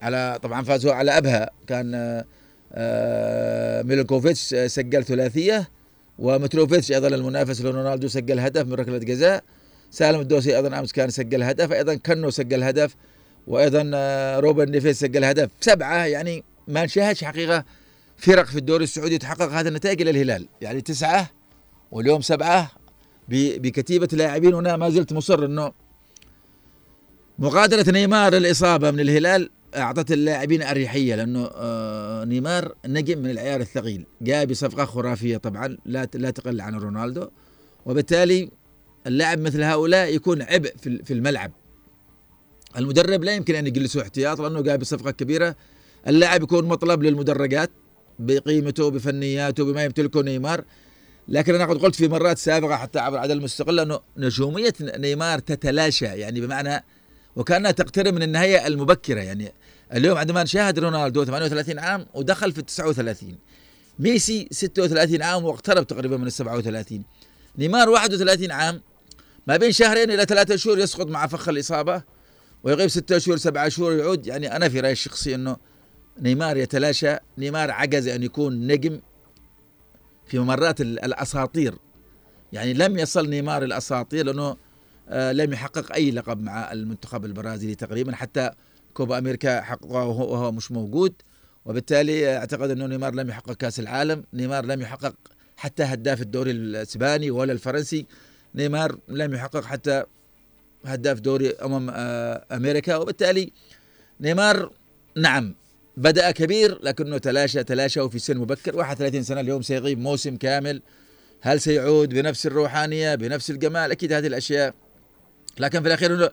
[0.01, 2.25] على طبعا فازوا على أبها كان آه،
[2.73, 5.69] آه، ميلينكوفيتش سجل ثلاثية
[6.19, 9.43] ومتروفيتش أيضا المنافس لرونالدو سجل هدف من ركلة جزاء
[9.91, 12.95] سالم الدوسري أيضا أمس كان سجل هدف أيضا كنو سجل هدف
[13.47, 15.49] وأيضا آه، روبن نيفيس سجل هدف.
[15.61, 17.65] سبعة يعني ما نشاهدش حقيقة
[18.17, 20.47] فرق في الدوري السعودي تحقق هذه النتائج إلا الهلال.
[20.61, 21.29] يعني تسعة
[21.91, 22.71] واليوم سبعة
[23.29, 25.71] بكتيبة لاعبين هنا ما زلت مصر إنه
[27.39, 34.05] مغادره نيمار الإصابة من الهلال أعطت اللاعبين أريحية لأنه آه، نيمار نجم من العيار الثقيل
[34.21, 37.27] جاء بصفقه خرافية طبعا لا لا تقل عن رونالدو
[37.85, 38.51] وبالتالي
[39.07, 41.51] اللاعب مثل هؤلاء يكون عبء في الملعب.
[42.77, 45.55] المدرب لا يمكن أن يجلسه احتياط لأنه قاعد بصفقه كبيرة.
[46.07, 47.69] اللاعب يكون مطلب للمدرجات
[48.19, 50.63] بقيمته بفنياته بما يمتلكه نيمار.
[51.27, 56.05] لكن أنا قد قلت في مرات سابقة حتى عبر عدد المستقله انه نجومية نيمار تتلاشى
[56.05, 56.83] يعني بمعنى
[57.37, 59.19] وكأنها تقترب من النهاية المبكرة.
[59.19, 59.53] يعني
[59.93, 63.37] اليوم عندما نشاهد رونالدو 38 عام ودخل في ال 39
[63.99, 67.03] ميسي 36 عام واقترب تقريبا من ال 37
[67.57, 68.81] نيمار 31 عام.
[69.47, 72.03] ما بين شهرين إلى ثلاثة شهور يسقط مع فخ الإصابة
[72.63, 74.27] ويغيب ستة شهور سبعة شهور يعود.
[74.27, 75.57] يعني أنا في رأيي الشخصي أنه
[76.21, 77.15] نيمار يتلاشى.
[77.37, 79.01] نيمار عجز أن يكون نجم
[80.27, 81.75] في ممرات الأساطير.
[82.53, 84.57] يعني لم يصل نيمار الأساطير لأنه آه
[85.11, 88.51] لم يحقق أي لقب مع المنتخب البرازيلي تقريبا حتى
[88.93, 91.13] كوبا أمريكا حققه وهو مش موجود.
[91.65, 94.23] وبالتالي أعتقد أنه نيمار لم يحقق كأس العالم.
[94.33, 95.15] نيمار لم يحقق
[95.57, 98.05] حتى هداف الدوري الإسباني ولا الفرنسي.
[98.55, 100.03] نيمار لم يحقق حتى
[100.85, 102.95] هداف دوري أمم آه، أمريكا.
[102.95, 103.51] وبالتالي
[104.21, 104.71] نيمار
[105.15, 105.55] نعم
[105.97, 108.75] بدأ كبير لكنه تلاشى تلاشى وفي سن مبكر.
[108.75, 110.81] 31 سنة اليوم سيغيب موسم كامل.
[111.41, 114.73] هل سيعود بنفس الروحانية بنفس الجمال؟ أكيد هذه الأشياء
[115.59, 116.31] لكن في الأخير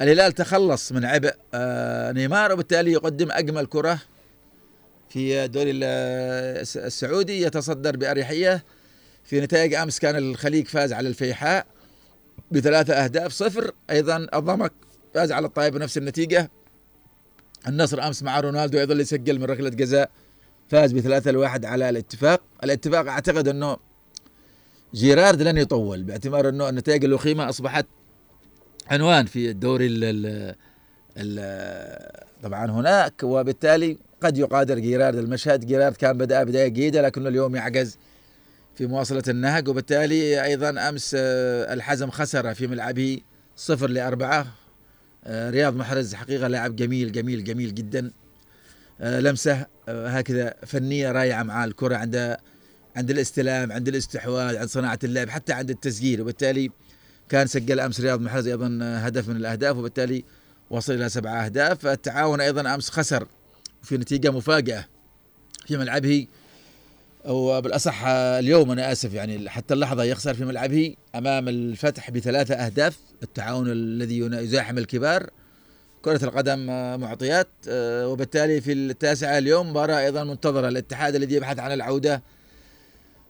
[0.00, 3.98] الهلال تخلص من عبء آه، نيمار وبالتالي يقدم أجمل كرة
[5.12, 8.64] في الدوري السعودي يتصدر بأريحية.
[9.24, 11.66] في نتائج أمس كان الخليج فاز على الفيحاء
[12.50, 13.70] بثلاثة أهداف صفر.
[13.90, 14.72] أيضا الضمك
[15.14, 16.50] فاز على الطائف بنفس النتيجة.
[17.68, 20.10] النصر أمس مع رونالدو أيضا اللي سجل من ركلة جزاء
[20.68, 22.42] فاز بثلاثة لواحد على الاتفاق.
[22.64, 23.76] الاتفاق أعتقد أنه
[24.94, 27.86] جيرارد لن يطول باعتبار أنه النتائج الوخيمة أصبحت
[28.90, 30.54] عنوان في الدوري ال
[32.42, 35.16] طبعا هناك وبالتالي قد يقادر جيرارد.
[35.16, 37.98] المشهد جيرارد كان بدأ بداية جيدة لكنه اليوم يعجز
[38.74, 43.20] في مواصلة النهج وبالتالي أيضا أمس آه، الحزم خسر في ملعبه
[43.56, 44.46] صفر لأربعة.
[45.24, 48.10] آه، رياض محرز حقيقة لاعب جميل جميل جميل جدا.
[49.00, 52.36] آه، لمسة هكذا فنية رائعة مع الكرة عند
[52.96, 56.20] عند الاستلام عند الاستحواذ عند صناعة اللعب حتى عند التسجيل.
[56.20, 56.70] وبالتالي
[57.32, 60.24] كان سجل أمس رياض محرز أيضا هدف من الأهداف وبالتالي
[60.70, 61.86] وصل إلى سبعة أهداف.
[61.86, 63.26] التعاون أيضا أمس خسر
[63.82, 64.84] في نتيجة مفاجئة
[65.66, 66.26] في ملعبه
[67.26, 72.98] أو بالأصح اليوم أنا آسف يعني حتى اللحظة يخسر في ملعبه أمام الفتح بثلاثة أهداف.
[73.22, 75.30] التعاون الذي يزاحم الكبار.
[76.02, 76.66] كرة القدم
[77.00, 80.68] معطيات آه، وبالتالي في التاسعة اليوم مباراة أيضا منتظرة.
[80.68, 82.22] الاتحاد الذي يبحث عن العودة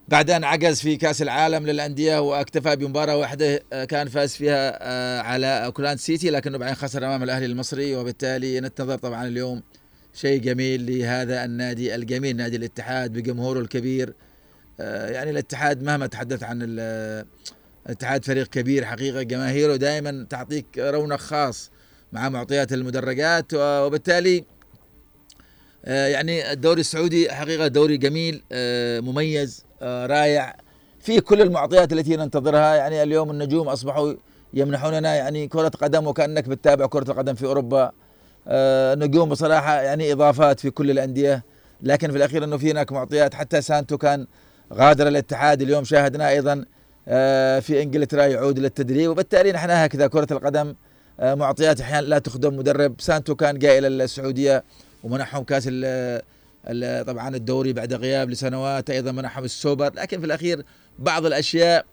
[0.08, 5.20] بعد أن عجز في كأس العالم للأندية واكتفى بمباراة واحدة آه، كان فاز فيها آه،
[5.20, 7.96] على أوكلاند سيتي لكنه بعدين خسر أمام الأهلي المصري.
[7.96, 9.62] وبالتالي ننتظر طبعا اليوم
[10.14, 14.14] شيء جميل لهذا النادي الجميل نادي الاتحاد بجمهوره الكبير.
[14.80, 21.70] آه، يعني الاتحاد مهما تحدث عن الاتحاد فريق كبير حقيقة جماهيره دائما تعطيك رونق خاص
[22.12, 23.54] مع معطيات المدرجات.
[23.54, 24.44] وبالتالي
[25.84, 28.42] يعني الدوري السعودي حقيقة دوري جميل
[29.02, 29.64] مميز.
[29.82, 30.56] رائع.
[31.00, 34.14] في كل المعطيات التي ننتظرها يعني اليوم النجوم أصبحوا
[34.54, 37.92] يمنحوننا يعني كرة قدم وكأنك بتتابع كرة القدم في أوروبا.
[38.48, 41.44] آه، نجوم بصراحة يعني إضافات في كل الأندية.
[41.82, 43.34] لكن في الأخير أنه في هناك معطيات.
[43.34, 44.26] حتى سانتو كان
[44.72, 46.64] غادر الاتحاد اليوم شاهدنا أيضا
[47.08, 49.10] آه، في إنجلترا يعود للتدريب.
[49.10, 50.74] وبالتالي نحن هكذا كرة القدم
[51.20, 52.94] آه، معطيات أحيانا لا تخدم مدرب.
[52.98, 54.64] سانتو كان جاء إلى السعودية
[55.04, 55.68] ومنحهم كأس
[57.06, 60.64] طبعا الدوري بعد غياب لسنوات أيضا منحهم السوبر لكن في الأخير
[60.98, 61.86] بعض الأشياء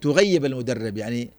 [0.00, 0.96] تغيب المدرب.
[0.96, 1.30] يعني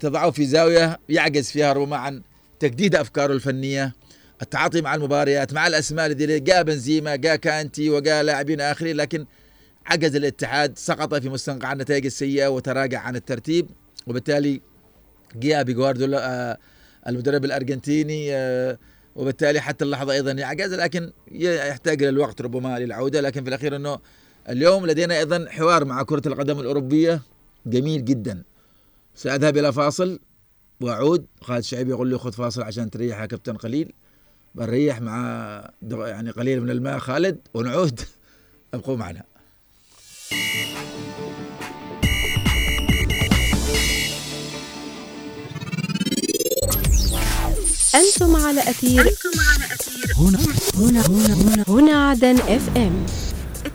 [0.00, 2.22] تضعه في زاوية يعجز فيها ربما عن
[2.60, 3.94] تجديد أفكاره الفنية
[4.42, 9.26] التعاطي مع المباريات مع الأسماء الذي جاء بنزيما جاء كانتي وجاء لاعبين آخرين لكن
[9.86, 13.66] عجز الاتحاد سقط في مستنقع النتائج السيئة وتراجع عن الترتيب.
[14.06, 14.60] وبالتالي
[15.36, 16.58] جاء بجوارديولا آه،
[17.08, 18.78] المدرب الأرجنتيني آه،
[19.16, 23.20] وبالتالي حتى اللحظة أيضا يعجز لكن يحتاج للوقت ربما للعودة.
[23.20, 23.98] لكن في الأخير إنه
[24.48, 27.22] اليوم لدينا أيضا حوار مع كرة القدم الأوروبية
[27.66, 28.42] جميل جدا.
[29.14, 30.20] سأذهب إلى فاصل
[30.80, 31.26] وأعود.
[31.40, 33.92] خالد شعيب يقول لي خذ فاصل عشان تريح يا كابتن قليل.
[34.54, 36.98] بنريح مع يعني قليل من الماء.
[36.98, 38.00] خالد ونعود.
[38.74, 39.31] أبقوا معنا.
[47.94, 50.14] أنتم على أثير أنتم على أثير.
[50.18, 50.38] هنا
[50.74, 53.06] هنا هنا هنا, هنا عدن اف ام
[53.64, 53.72] 92.9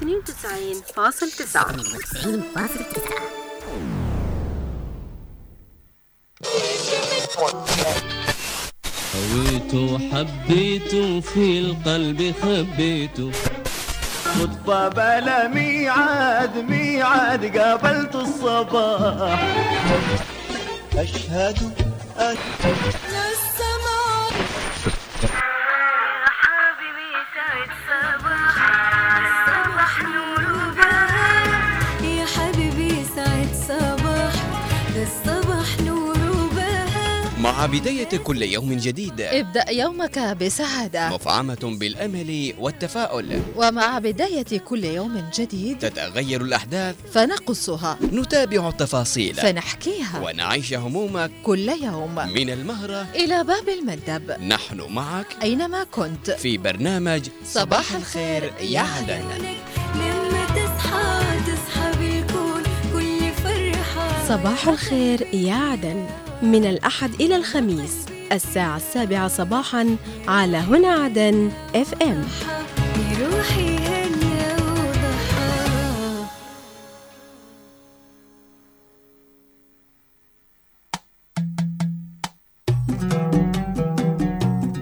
[9.15, 13.31] هويته حبيته في القلب خبيته
[14.39, 19.39] صدفة بلا ميعاد ميعاد قابلت الصباح.
[20.97, 21.57] أشهد
[22.19, 22.37] أن
[37.57, 39.21] مع بداية كل يوم جديد.
[39.21, 41.09] ابدأ يومك بسعادة.
[41.09, 43.41] مفعمة بالأمل والتفاؤل.
[43.55, 46.95] ومع بداية كل يوم جديد تتغير الأحداث.
[47.13, 47.97] فنقصها.
[48.13, 49.35] نتابع التفاصيل.
[49.35, 50.21] فنحكيها.
[50.23, 51.31] ونعيش همومك.
[51.43, 52.15] كل يوم.
[52.15, 54.31] من المهرة إلى باب المندب.
[54.41, 55.27] نحن معك.
[55.43, 56.31] أينما كنت.
[56.31, 59.23] في برنامج صباح الخير يا عدن.
[59.95, 66.05] لما تصحى تصحى بالكون كل فرحة صباح الخير يا عدن.
[66.41, 69.95] من الأحد إلى الخميس الساعة السابعة صباحا
[70.27, 72.25] على هنا عدن اف ام
[73.21, 73.77] روحي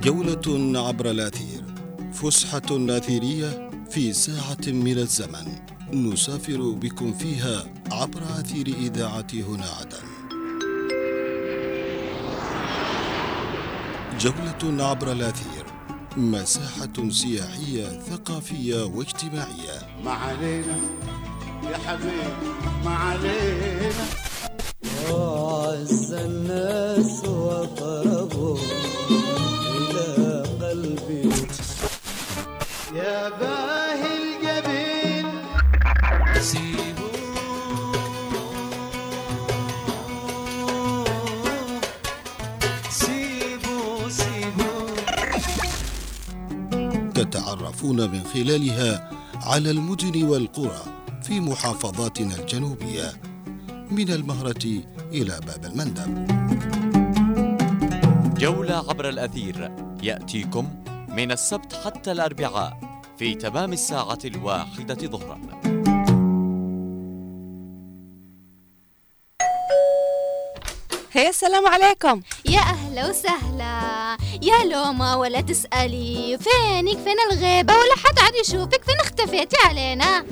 [0.05, 1.63] جولة عبر الأثير
[2.13, 5.47] فسحة أثيرية في ساعة من الزمن.
[5.93, 10.14] نسافر بكم فيها عبر أثير إذاعة هنا عدن.
[14.19, 15.65] جولة عبر الأثير
[16.17, 20.01] مساحة سياحية ثقافية واجتماعية.
[20.03, 20.77] ما علينا
[21.71, 22.53] يا حبيبي
[22.85, 24.05] ما علينا
[25.11, 28.57] وعز الناس وقربوا
[47.85, 50.83] تتعرفون من خلالها على المدن والقرى
[51.21, 53.13] في محافظاتنا الجنوبية
[53.91, 54.65] من المهرة
[55.11, 56.27] إلى باب المندب.
[58.37, 59.71] جولة عبر الأثير.
[60.03, 60.67] يأتيكم
[61.09, 65.44] من السبت حتى الأربعاء في تمام الساعة الواحدة ظهراً.
[71.25, 72.21] هي السلام عليكم.
[72.45, 74.17] يا أهلا وسهلا.
[74.41, 76.37] يا لوما ولا تسألي.
[76.37, 78.83] فينك؟ فين الغيبة؟ ولا حد عاد يشوفك.
[78.83, 80.25] فين اختفيتي علينا؟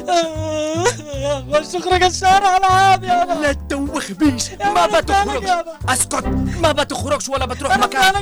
[1.50, 5.50] والشكر الشارع العام يا لا تدوخ بيش ما بتخرجش.
[5.88, 6.26] أسكت.
[6.62, 8.14] ما بتخرجش ولا بتروح مكان.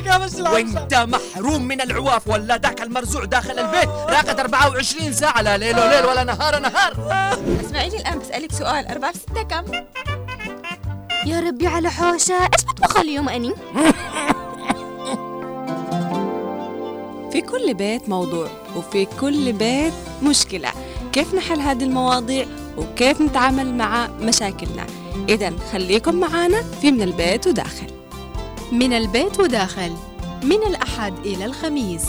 [0.53, 2.29] وأنت محروم من العواف.
[2.29, 3.89] ولا ذاك المرزوع داخل البيت.
[3.89, 5.43] راقد 24 ساعة.
[5.43, 6.93] لا ليل وليل ولا نهار نهار.
[7.67, 8.87] أسمعيني الآن بسألك سؤال.
[8.87, 9.65] أربعة في ستة كم؟
[11.27, 12.35] يا ربي على حوشة.
[12.35, 13.53] إيش بطبخ اليوم أني؟
[17.33, 20.69] في كل بيت موضوع وفي كل بيت مشكلة.
[21.13, 24.87] كيف نحل هذه المواضيع؟ وكيف نتعامل مع مشاكلنا؟
[25.29, 27.87] إذا خليكم معنا في من البيت وداخل.
[28.73, 29.93] من البيت وداخل.
[30.43, 32.05] من الأحد إلى الخميس.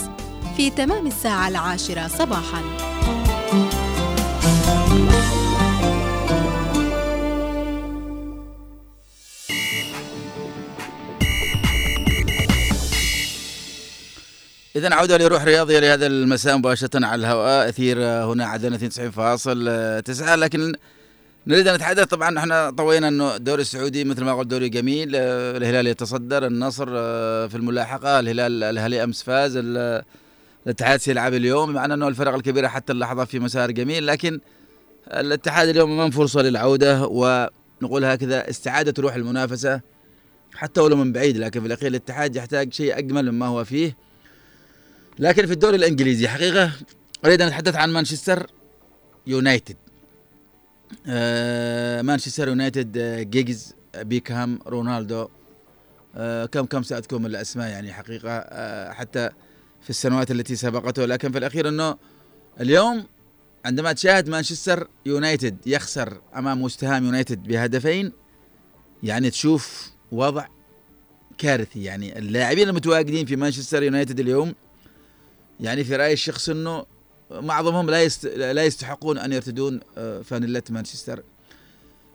[0.56, 2.89] في تمام الساعة العاشرة صباحاً.
[14.80, 17.68] إذا عودة لروح رياضية لهذا المساء مباشرة على الهواء.
[17.68, 20.72] أثير هنا عدنا 92.9 لكن
[21.46, 25.16] نريد أن نتحدث طبعا إحنا طوينا إنه الدوري السعودي مثل ما قلت دوري جميل.
[25.16, 26.86] الهلال يتصدر النصر
[27.48, 29.56] في الملاحقة الهلال الأهلي أمس فاز.
[29.56, 30.02] ال-
[30.66, 34.06] الاتحاد سيلعب اليوم مع إنه الفرق الكبيرة حتى اللحظة في مسار جميل.
[34.06, 34.40] لكن
[35.12, 39.80] الاتحاد اليوم أمام فرصة للعودة ونقول هكذا استعادة روح المنافسة
[40.54, 44.09] حتى ولو من بعيد لكن في الأخير الاتحاد يحتاج شيء أجمل مما هو فيه.
[45.20, 46.72] لكن في الدوري الإنجليزي حقيقة
[47.24, 48.50] أريد أن أتحدث عن مانشستر
[49.26, 49.76] يونايتد.
[51.06, 55.28] آه مانشستر يونايتد آه، جيجز بيكهام رونالدو
[56.16, 59.30] آه كم كم ساذكركم الأسماء يعني حقيقة آه حتى
[59.82, 61.04] في السنوات التي سبقته.
[61.04, 61.96] لكن في الأخير إنه
[62.60, 63.04] اليوم
[63.64, 68.12] عندما تشاهد مانشستر يونايتد يخسر أمام وستهام يونايتد بهدفين
[69.02, 70.46] يعني تشوف وضع
[71.38, 71.84] كارثي.
[71.84, 74.54] يعني اللاعبين المتواجدين في مانشستر يونايتد اليوم
[75.60, 76.86] يعني في رايي الشخص إنه
[77.30, 78.26] معظمهم لا يست...
[78.26, 81.22] لا يستحقون أن يرتدون آه، فانيلة مانشستر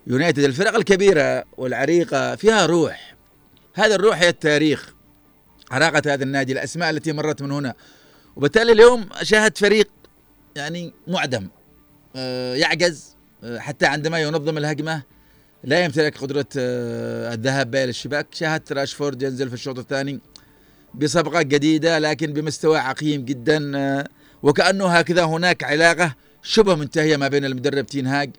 [0.06, 0.44] يونايتد.
[0.44, 3.14] الفرق الكبيرة والعريقة فيها روح.
[3.74, 4.94] هذا الروح هي التاريخ.
[5.70, 7.74] عراقة هذا النادي الأسماء التي مرت من هنا.
[8.36, 9.88] وبالتالي اليوم شاهد فريق
[10.56, 11.48] يعني معدم
[12.16, 15.02] آه، يعجز آه، حتى عندما ينظم الهجمة
[15.64, 18.26] لا يمتلك قدرة الذهاب بين الشباك.
[18.34, 20.20] شاهدت راشفورد ينزل في الشوط الثاني.
[20.94, 24.08] بصبغة جديدة لكن بمستوى عقيم جدا آه،
[24.42, 28.30] وكأنه هكذا هناك علاقة شبه منتهية ما بين المدرب تين هاج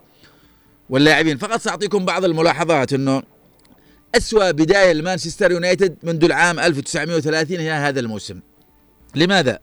[0.89, 1.37] واللاعبين.
[1.37, 3.23] فقط سأعطيكم بعض الملاحظات أنه
[4.15, 8.39] أسوأ بداية لمانشستر يونايتد منذ العام 1930 هي هذا الموسم.
[9.15, 9.59] لماذا؟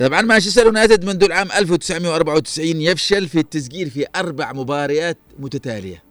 [0.00, 6.02] طبعا مانشستر يونايتد منذ العام 1994 يفشل في التسجيل في أربع مباريات متتالية.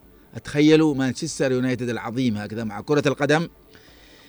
[0.44, 3.48] تخيلوا مانشستر يونايتد العظيم هكذا مع كرة القدم؟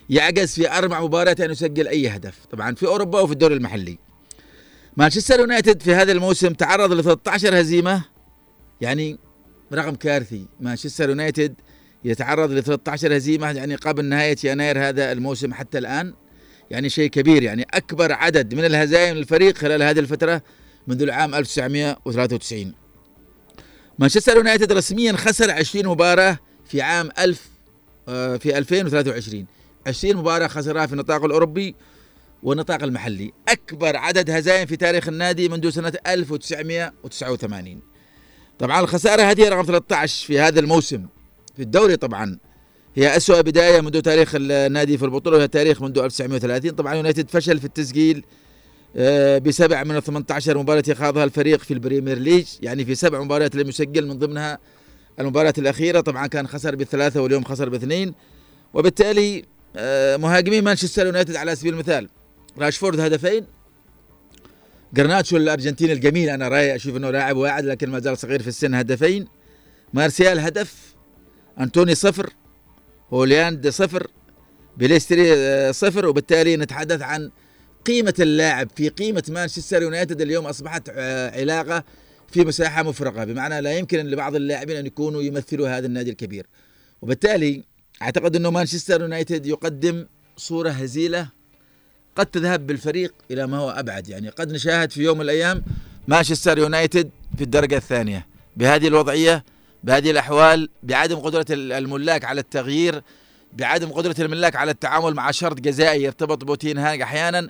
[0.10, 2.46] يعجز في أربع مباريات أن يسجل أي هدف.
[2.52, 3.98] طبعا في أوروبا وفي الدوري المحلي.
[4.98, 8.04] مانشستر يونايتد في هذا الموسم تعرض ل 13 هزيمة.
[8.82, 9.18] يعني
[9.74, 10.46] رقم كارثي.
[10.60, 11.56] مانشستر يونايتد
[12.04, 16.14] يتعرض ل 13 هزيمة يعني قبل نهاية يناير هذا الموسم حتى الآن.
[16.72, 20.42] يعني شيء كبير يعني أكبر عدد من الهزائم للفريق خلال هذه الفترة
[20.88, 22.74] منذ العام 1993
[24.00, 27.50] مانشستر يونايتد رسميا خسر 20 مباراة في عام 1000
[28.08, 29.46] آه، في 2023
[29.88, 31.76] 20 مباراة خسرها في النطاق الأوروبي
[32.44, 33.32] والنطاق المحلي.
[33.48, 37.82] أكبر عدد هزائم في تاريخ النادي منذ سنة 1989
[38.60, 41.06] طبعا الخسارة هذه رقم 13 في هذا الموسم.
[41.56, 42.38] في الدوري طبعا
[42.96, 47.60] هي أسوأ بداية منذ تاريخ النادي في البطولة وهي تاريخ منذ 1930 طبعا يونايتد فشل
[47.60, 48.26] في التسجيل
[48.96, 52.48] آه، بسبع من ال 18 مباراة خاضها الفريق في البريمير ليج.
[52.62, 54.60] يعني في سبع مباريات لم يسجل من ضمنها
[55.20, 56.02] المباراة الأخيرة.
[56.02, 58.14] طبعا كان خسر بالثلاثة واليوم خسر باثنين.
[58.74, 62.10] وبالتالي آه، مهاجمين مانشستر يونايتد على سبيل المثال.
[62.58, 63.46] راشفورد هدفين.
[64.94, 68.74] جرناتشو الأرجنتيني الجميل أنا راي أشوف إنه لاعب واعد لكن ما زال صغير في السن
[68.74, 69.28] هدفين.
[69.94, 70.96] مارسيال هدف.
[71.60, 72.30] أنتوني صفر.
[73.14, 74.08] هويلاند صفر.
[74.78, 76.06] بليستري آه، صفر.
[76.06, 77.32] وبالتالي نتحدث عن
[77.86, 80.46] قيمة اللاعب في قيمة مانشستر يونايتد اليوم.
[80.46, 81.84] أصبحت آه، علاقة
[82.32, 86.46] في مساحة مفرغة بمعنى لا يمكن لبعض اللاعبين أن يكونوا يمثلوا هذا النادي الكبير.
[87.02, 87.64] وبالتالي
[88.02, 90.06] أعتقد أنه مانشستر يونايتد يقدم
[90.38, 91.28] صورة هزيلة
[92.16, 94.10] قد تذهب بالفريق إلى ما هو أبعد.
[94.10, 95.64] يعني قد نشاهد في يوم من الأيام
[96.08, 98.28] مانشستر يونايتد في الدرجة الثانية.
[98.58, 99.44] بهذه الوضعية
[99.84, 103.04] بهذه الأحوال بعدم قدرة الملاك على التغيير
[103.54, 107.50] بعدم قدرة الملاك على التعامل مع شرط جزائي يرتبط بوتين هاج أحيانا.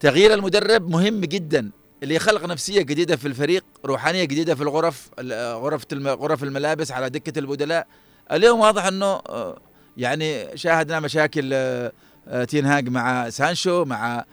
[0.00, 1.70] تغيير المدرب مهم جدا.
[2.02, 5.10] اللي يخلق نفسية جديدة في الفريق روحانية جديدة في الغرف
[5.54, 7.86] غرف غرف الملابس على دكة البدلاء.
[8.32, 9.58] اليوم واضح إنه آه،
[9.96, 11.92] يعني شاهدنا مشاكل آه،
[12.28, 14.24] آه، تين هاج مع سانشو مع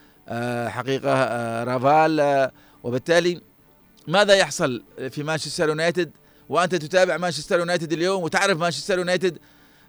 [0.67, 1.13] حقيقة
[1.63, 2.49] رافال
[2.83, 3.41] وبالتالي
[4.07, 6.11] ماذا يحصل في مانشستر يونايتد
[6.49, 9.37] وأنت تتابع مانشستر يونايتد اليوم وتعرف مانشستر يونايتد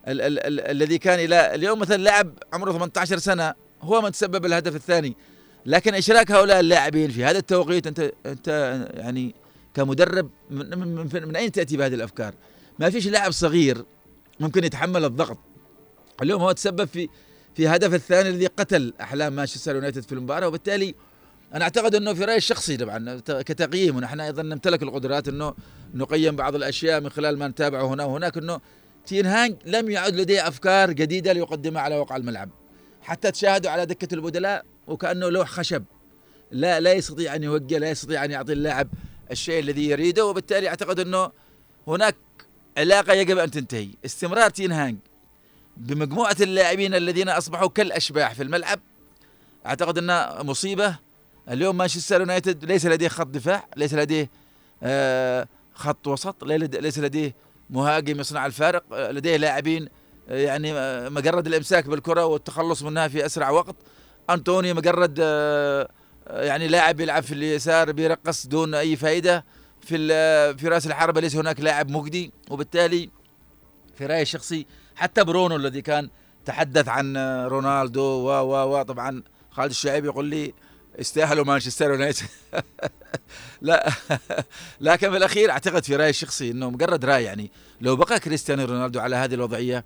[0.09, 4.47] ال- ال- ال- الذي كان إلى اليوم مثلا لاعب عمره 18 سنة هو من تسبب
[4.47, 5.17] الهدف الثاني
[5.67, 8.49] لكن إشراك هؤلاء اللاعبين في هذا التوقيت أنت أنت
[8.95, 9.35] يعني
[9.75, 12.35] كمدرب من, من, من, من أين تأتي بهذه الأفكار؟
[12.79, 13.85] ما فيش لاعب صغير
[14.41, 15.39] ممكن يتحمل الضغط.
[16.23, 17.09] اليوم هو تسبب في
[17.55, 20.95] في هدف الثاني الذي قتل أحلام مانشستر يونايتد في المباراة وبالتالي
[21.55, 25.55] أنا أعتقد إنه في رأيي الشخصي طبعا كتقييم ونحن أيضا نمتلك القدرات إنه
[25.95, 28.61] نقيم بعض الأشياء من خلال ما نتابعه هنا وهناك إنه
[29.07, 32.51] تين هانج لم يعد لديه أفكار جديدة ليقدمها على وقع الملعب.
[33.03, 35.85] حتى تشاهدوا على دكة البدلاء وكأنه لوح خشب.
[36.51, 38.89] لا لا يستطيع أن يوجه لا يستطيع أن يعطي اللاعب
[39.31, 41.31] الشيء الذي يريده وبالتالي أعتقد إنه
[41.87, 42.17] هناك
[42.79, 43.89] علاقة يجب أن تنتهي.
[44.05, 44.97] استمرار تين هانج.
[45.77, 48.81] بمجموعة اللاعبين الذين أصبحوا كالأشباح في الملعب
[49.67, 50.97] أعتقد أنها مصيبة.
[51.51, 54.31] اليوم مانشستر يونايتد ليس لديه خط دفاع ليس لديه
[54.83, 57.35] آه خط وسط ليس لديه
[57.71, 59.89] مهاجم يصنع الفارق آه، لديه لاعبين
[60.29, 60.73] آه، يعني
[61.11, 63.77] مجرد الإمساك بالكرة والتخلص منها في أسرع وقت.
[64.31, 65.19] أنطوني مجرد
[66.27, 69.45] يعني لاعب يلعب في اليسار بيرقص دون أي فائده
[69.85, 69.97] في
[70.59, 73.11] في رأس الحربة ليس هناك لاعب مجدي وبالتالي
[73.99, 74.67] في رأيي الشخصي
[74.97, 76.11] حتى برونو الذي كان
[76.45, 77.17] تحدث عن
[77.47, 80.55] رونالدو و و و طبعا خالد الشعيب يقول لي
[81.01, 82.27] استاهلوا مانشستر يونايتد.
[83.63, 83.93] لا
[84.81, 89.01] لكن في الأخير أعتقد في رأيي الشخصي إنه مجرد رأي يعني لو بقى كريستيانو رونالدو
[89.01, 89.85] على هذه الوضعية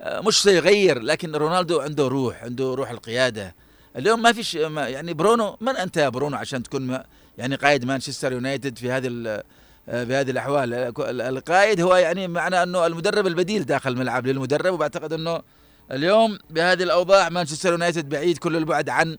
[0.00, 3.54] آه، مش سيغير لكن رونالدو عنده روح عنده روح القيادة.
[3.96, 6.98] اليوم ما فيش يعني برونو من أنت يا برونو عشان تكون
[7.38, 9.08] يعني قائد مانشستر يونايتد في هذه
[9.88, 10.74] آه، في هذه الأحوال.
[11.20, 15.42] القائد هو يعني معنى أنه المدرب البديل داخل الملعب للمدرب وبعتقد أنه
[15.92, 19.18] اليوم بهذه الأوضاع مانشستر يونايتد بعيد كل البعد عن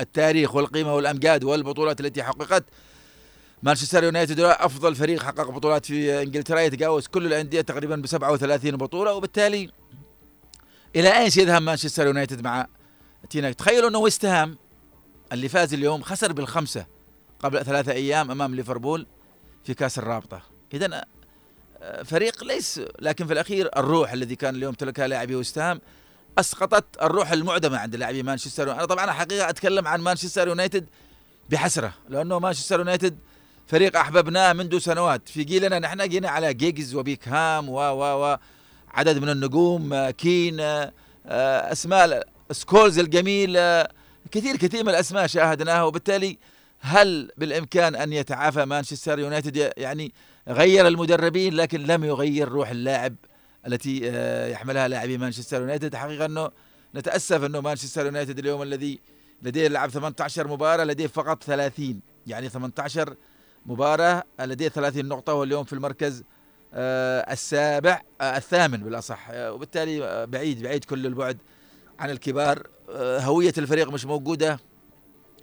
[0.00, 2.64] التاريخ والقيمة والأمجاد والبطولات التي حققت.
[3.62, 9.14] مانشستر يونايتد أفضل فريق حقق بطولات في إنجلترا يتجاوز كل الأندية تقريبا ب 37 بطولة
[9.14, 9.70] وبالتالي
[10.96, 12.66] إلى أين سيذهب مانشستر يونايتد مع
[13.30, 14.58] تينا؟ تخيلوا أنه ويست هام
[15.32, 16.86] اللي فاز اليوم خسر بالخمسة
[17.42, 19.06] قبل ثلاثة أيام أمام ليفربول
[19.64, 20.42] في كأس الرابطة.
[20.74, 21.04] إذا
[21.82, 25.80] آه، فريق ليس لكن في الأخير الروح الذي كان اليوم يملكها لاعبي ويست هام
[26.38, 30.86] أسقطت الروح المعدمة عند لاعبي مانشستر أنا طبعا حقيقة أتكلم عن مانشستر يونايتد
[31.50, 33.18] بحسرة لأنه مانشستر يونايتد
[33.66, 35.28] فريق أحببناه منذ سنوات.
[35.28, 38.38] في جيلنا نحن جينا على جيجز وبيكهام و و و
[38.90, 40.56] عدد من النجوم كين
[41.26, 43.52] أسماء سكولز الجميل
[44.30, 45.82] كثير كثير من الأسماء شاهدناها.
[45.82, 46.38] وبالتالي
[46.84, 50.12] هل بالإمكان أن يتعافى مانشستر يونايتد؟ يعني
[50.48, 53.14] غير المدربين لكن لم يغير روح اللاعب
[53.66, 55.96] التي آه، يحملها لاعبي مانشستر يونايتد.
[55.96, 56.50] حقيقة أنه
[56.94, 59.00] نتأسف أنه مانشستر يونايتد اليوم الذي
[59.42, 63.16] لديه لعب 18 مباراة لديه فقط 30 يعني 18
[63.66, 66.24] مباراة لديه 30 نقطة واليوم في المركز
[66.74, 69.28] آه، السابع آه، الثامن بالأصح.
[69.30, 71.38] وبالتالي بعيد بعيد كل البعد
[71.98, 72.66] عن الكبار.
[72.98, 74.58] هوية الفريق مش موجودة.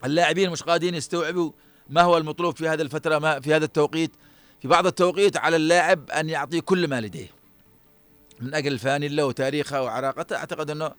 [0.06, 1.52] اللاعبين مش قادرين يستوعبوا
[1.90, 4.12] ما هو المطلوب في هذه الفترة ما في هذا التوقيت.
[4.62, 7.28] في بعض التوقيت على اللاعب أن يعطي كل ما لديه.
[8.40, 10.92] من أجل الفانيلا وتاريخها وعراقتها أعتقد أنه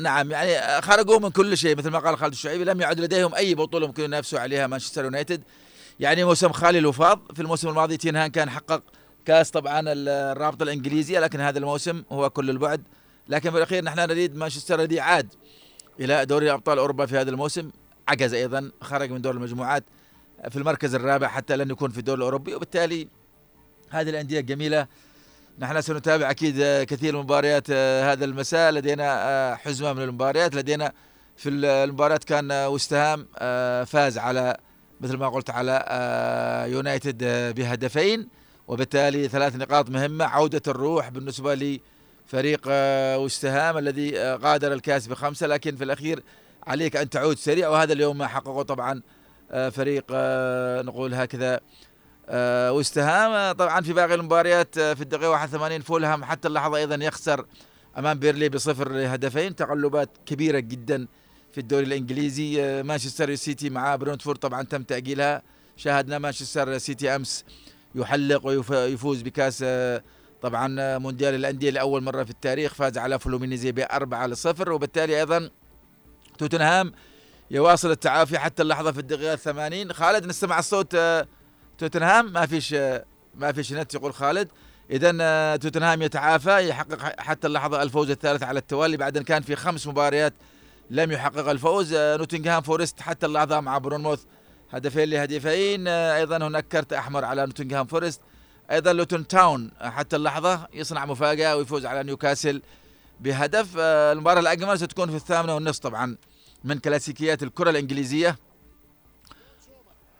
[0.00, 1.76] نعم يعني خرجوا من كل شيء.
[1.76, 5.42] مثل ما قال خالد الشعيبي لم يعد لديهم أي بطولة ممكن ينافسوا عليها مانشستر يونايتد.
[6.00, 8.82] يعني موسم خالي الوفاض في الموسم الماضي تينهان كان حقق
[9.24, 12.82] كاس طبعا الرابطة الإنجليزية لكن هذا الموسم هو كل البعد.
[13.28, 15.34] لكن في الأخير نحن نريد مانشستر الذي عاد
[16.00, 17.70] إلى دوري أبطال أوروبا في هذا الموسم.
[18.08, 19.84] عجز أيضا خرج من دور المجموعات
[20.50, 22.54] في المركز الرابع حتى لن يكون في الدور الأوروبي.
[22.54, 23.08] وبالتالي
[23.90, 24.86] هذه الأندية الجميلة
[25.58, 28.72] نحن سنتابع أكيد كثير من مباريات آه، هذا المساء.
[28.72, 30.54] لدينا آه، حزمة من المباريات.
[30.54, 30.92] لدينا
[31.36, 34.56] في المباراة كان وستهام آه، فاز على
[35.00, 35.84] مثل ما قلت على
[36.70, 37.24] يونايتد
[37.56, 38.28] بهدفين.
[38.68, 42.60] وبالتالي ثلاث نقاط مهمة عودة الروح بالنسبة لفريق
[43.16, 45.46] وستهام الذي غادر الكاس بخمسة.
[45.46, 46.22] لكن في الأخير
[46.66, 49.02] عليك أن تعود سريع وهذا اليوم ما حققه طبعا
[49.70, 50.04] فريق
[50.82, 51.60] نقول هكذا
[52.28, 57.04] آه واستهام آه، طبعا في باقي المباريات آه، في الدقيقة 81 فولهام حتى اللحظة أيضا
[57.04, 57.46] يخسر
[57.98, 61.06] أمام بيرنلي بصفر هدفين تقلبات كبيرة جدا
[61.52, 65.42] في الدوري الإنجليزي آه، مانشستر سيتي مع برينتفورد طبعا تم تأجيلها.
[65.76, 67.44] شاهدنا مانشستر سيتي أمس
[67.94, 70.02] يحلق ويفوز بكاس آه،
[70.42, 72.74] طبعا آه، مونديال الأندية لأول مرة في التاريخ.
[72.74, 75.50] فاز على فلومينينسي بأربعة لصفر وبالتالي أيضا
[76.38, 76.92] توتنهام
[77.50, 79.92] يواصل التعافي حتى اللحظة في الدقيقة الثمانين.
[79.92, 80.96] خالد نستمع الصوت
[81.78, 82.32] توتنهام.
[82.32, 82.72] ما فيش
[83.34, 84.48] ما فيش نت يقول خالد.
[84.90, 88.96] اذا توتنهام يتعافى يحقق حتى اللحظة الفوز الثالث على التوالي.
[88.96, 90.34] بعد إن كان في خمس مباريات
[90.90, 94.22] لم يحقق الفوز نوتنغهام فورست حتى اللحظة مع بورنموث
[94.72, 95.88] هدفين لهدفين.
[95.88, 98.20] أيضا هناك كرت أحمر على نوتنغهام فورست.
[98.70, 102.62] أيضا لوتون تاون حتى اللحظة يصنع مفاجأة ويفوز على نيوكاسل
[103.20, 106.16] بهدف المباراة الأجمل ستكون في الثامنة والنصف طبعا
[106.64, 108.36] من كلاسيكيات الكرة الإنجليزية.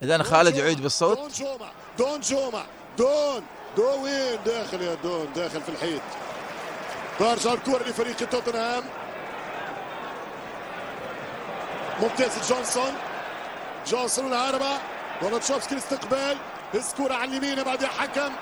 [0.03, 1.19] اذا خالد يعيد بالصوت.
[1.19, 2.67] دون جوما دون جوما
[2.99, 3.45] دون
[3.77, 6.03] دون وين؟ داخل يا دون داخل في الحيط.
[7.19, 8.85] ترجع الكرة لفريق توتنهام.
[12.01, 12.93] ممتاز جونسون.
[13.87, 14.79] جونسون الهربة
[15.23, 16.37] دوناتشوفسكي الاستقبال.
[16.75, 18.33] هز كرة على اليمين بعد حكم.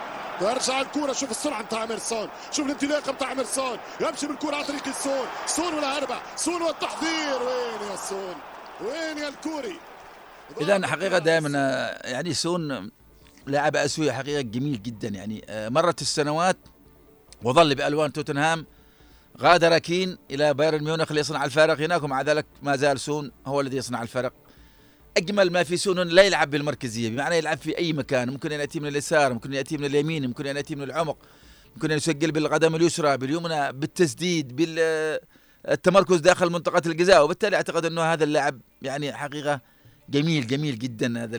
[0.42, 5.26] ترجع الكرة شوف السرعة نتاع ميرسون شوف الانطلاقة نتاع ميرسون يمشي بالكرة عن طريق السون
[5.46, 7.42] سون والهربة سون والتحضير.
[7.42, 8.34] وين يا سون؟
[8.80, 9.76] وين يا الكوري؟
[10.60, 11.48] اذا حقيقة دائما
[12.04, 12.90] يعني سون
[13.46, 15.08] لاعب اسيوي حقيقة جميل جدا.
[15.08, 16.56] يعني آه، مرت السنوات
[17.42, 18.66] وظل بألوان توتنهام.
[19.40, 21.80] غادر كين إلى بايرن ميونخ ليصنع الفارق.
[21.80, 24.32] هناك ومع ذلك ما زال سون هو الذي يصنع الفرق
[25.16, 28.80] أجمل ما في سون لا يلعب بالمركزية بمعنى يلعب في أي مكان ممكن أن يأتي
[28.80, 31.18] من اليسار ممكن أن يأتي من اليمين ممكن أن يأتي من العمق
[31.74, 37.24] ممكن أن يسجل بالقدم اليسرى باليمنى بالتسديد بالتمركز داخل منطقة الجزاء.
[37.24, 39.60] وبالتالي أعتقد إنه هذا اللاعب يعني حقيقة
[40.08, 41.24] جميل جميل جدا.
[41.24, 41.36] هذا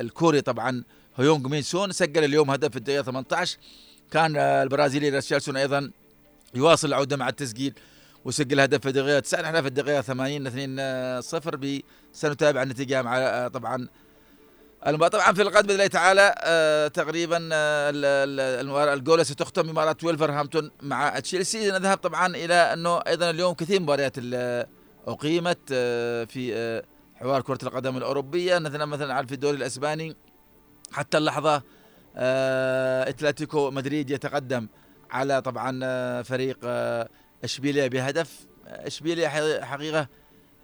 [0.00, 0.84] الكوري طبعا
[1.16, 3.58] هيونغ مين سون سجل اليوم هدف في الدقيقة 18
[4.10, 5.90] كان البرازيلي ريتشاردسون أيضا
[6.54, 7.74] يواصل العوده مع التسجيل.
[8.24, 11.80] وسجل هدف في الدقيقة 9 نحن في الدقيقة 80 2 0
[12.12, 13.88] سنتابع النتيجة مع طبعا
[15.08, 21.70] طبعا في الغد بإذن الله تعالى آه تقريبا آه الجولة ستختم بمباراة ولفرهامبتون مع تشيلسي.
[21.70, 24.16] نذهب طبعا إلى أنه أيضا اليوم كثير مباريات
[25.06, 26.82] أقيمت آه في آه
[27.14, 28.58] حوار كرة القدم الأوروبية.
[28.58, 30.16] مثلا مثلا في الدوري الأسباني.
[30.92, 31.62] حتى اللحظة
[32.16, 34.68] آه أتلتيكو مدريد يتقدم
[35.10, 37.08] على طبعا آه، فريق آه
[37.44, 39.28] اشبيليا بهدف؟ اشبيليا
[39.64, 40.08] حقيقة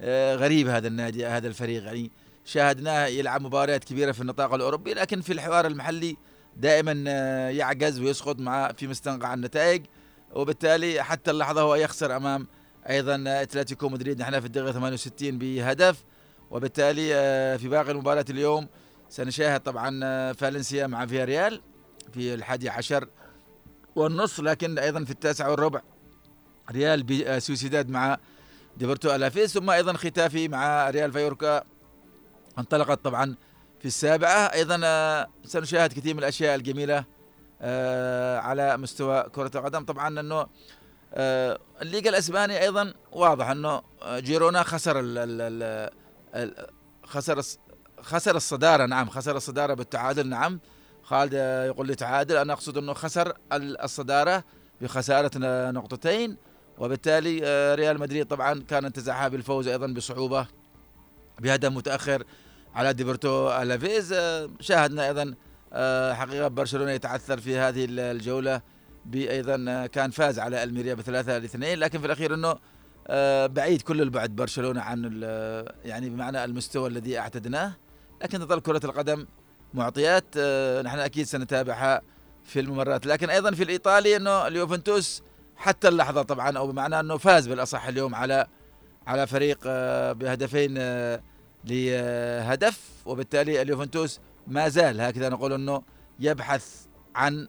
[0.01, 1.83] آه غريب هذا النادي هذا الفريق.
[1.83, 2.11] يعني
[2.45, 6.17] شاهدناه يلعب مباريات كبيرة في النطاق الأوروبي لكن في الحوار المحلي
[6.57, 9.87] دائما آه، يعجز ويسقط مع في مستنقع النتائج.
[10.35, 12.47] وبالتالي حتى اللحظة هو يخسر أمام
[12.89, 14.21] أيضا أتلتيكو مدريد.
[14.21, 16.05] نحن في الدقيقة 68 بهدف.
[16.51, 18.69] وبالتالي آه، في باقي المباريات اليوم
[19.09, 21.61] سنشاهد طبعا فالنسيا مع فياريال
[22.13, 23.09] في الحادي عشر
[23.97, 25.81] والنصف لكن أيضا في التاسع والربع.
[26.71, 28.19] ريال آه، سوسيداد مع
[28.77, 31.65] ديبورتيفو ألافيس ثم أيضا ختافي مع ريال مايوركا.
[32.59, 33.35] انطلقت طبعا
[33.81, 34.53] في السابعة.
[34.53, 34.77] أيضا
[35.45, 37.05] سنشاهد كثير من الأشياء الجميلة
[38.41, 39.85] على مستوى كرة القدم.
[39.85, 40.47] طبعا أنه
[41.83, 45.19] الليغا الاسباني أيضا واضح أنه جيرونا خسر ال
[46.35, 46.67] ال
[47.05, 47.43] خسر
[48.01, 48.87] خسر الصدارة.
[48.87, 50.29] نعم خسر الصدارة بالتعادل.
[50.29, 50.61] نعم
[51.03, 51.33] خالد
[51.67, 52.37] يقول لي تعادل.
[52.37, 54.45] أنا أقصد أنه خسر الصدارة
[54.81, 55.31] بخسارة
[55.71, 56.37] نقطتين.
[56.79, 60.47] وبالتالي آه، ريال مدريد طبعا كان انتزعها بالفوز أيضا بصعوبة
[61.41, 62.25] بهدف متأخر
[62.75, 64.13] على ديبورتيفو ألافيز.
[64.13, 65.35] آه، شاهدنا أيضا
[65.73, 68.61] آه، حقيقة برشلونة يتعثر في هذه الجولة
[69.07, 71.79] بايضا كان فاز على ألميريا بثلاثة لاثنين.
[71.79, 72.57] لكن في الأخير إنه
[73.47, 75.21] بعيد كل البعد برشلونة عن
[75.85, 77.77] يعني بمعنى المستوى الذي أعتدناه.
[78.23, 79.27] لكن تظل كرة القدم
[79.75, 80.25] معطيات
[80.85, 82.03] نحن أكيد سنتابعها
[82.45, 83.07] في الممرات.
[83.07, 85.23] لكن أيضا في الإيطالي إنه اليوفنتوس
[85.59, 88.47] حتى اللحظة طبعا أو بمعنى أنه فاز بالأصح اليوم على
[89.07, 90.75] على فريق آه، بهدفين
[91.65, 92.81] لهدف.
[93.07, 95.83] وبالتالي اليوفنتوس ما زال هكذا نقول أنه
[96.21, 97.49] يبحث عن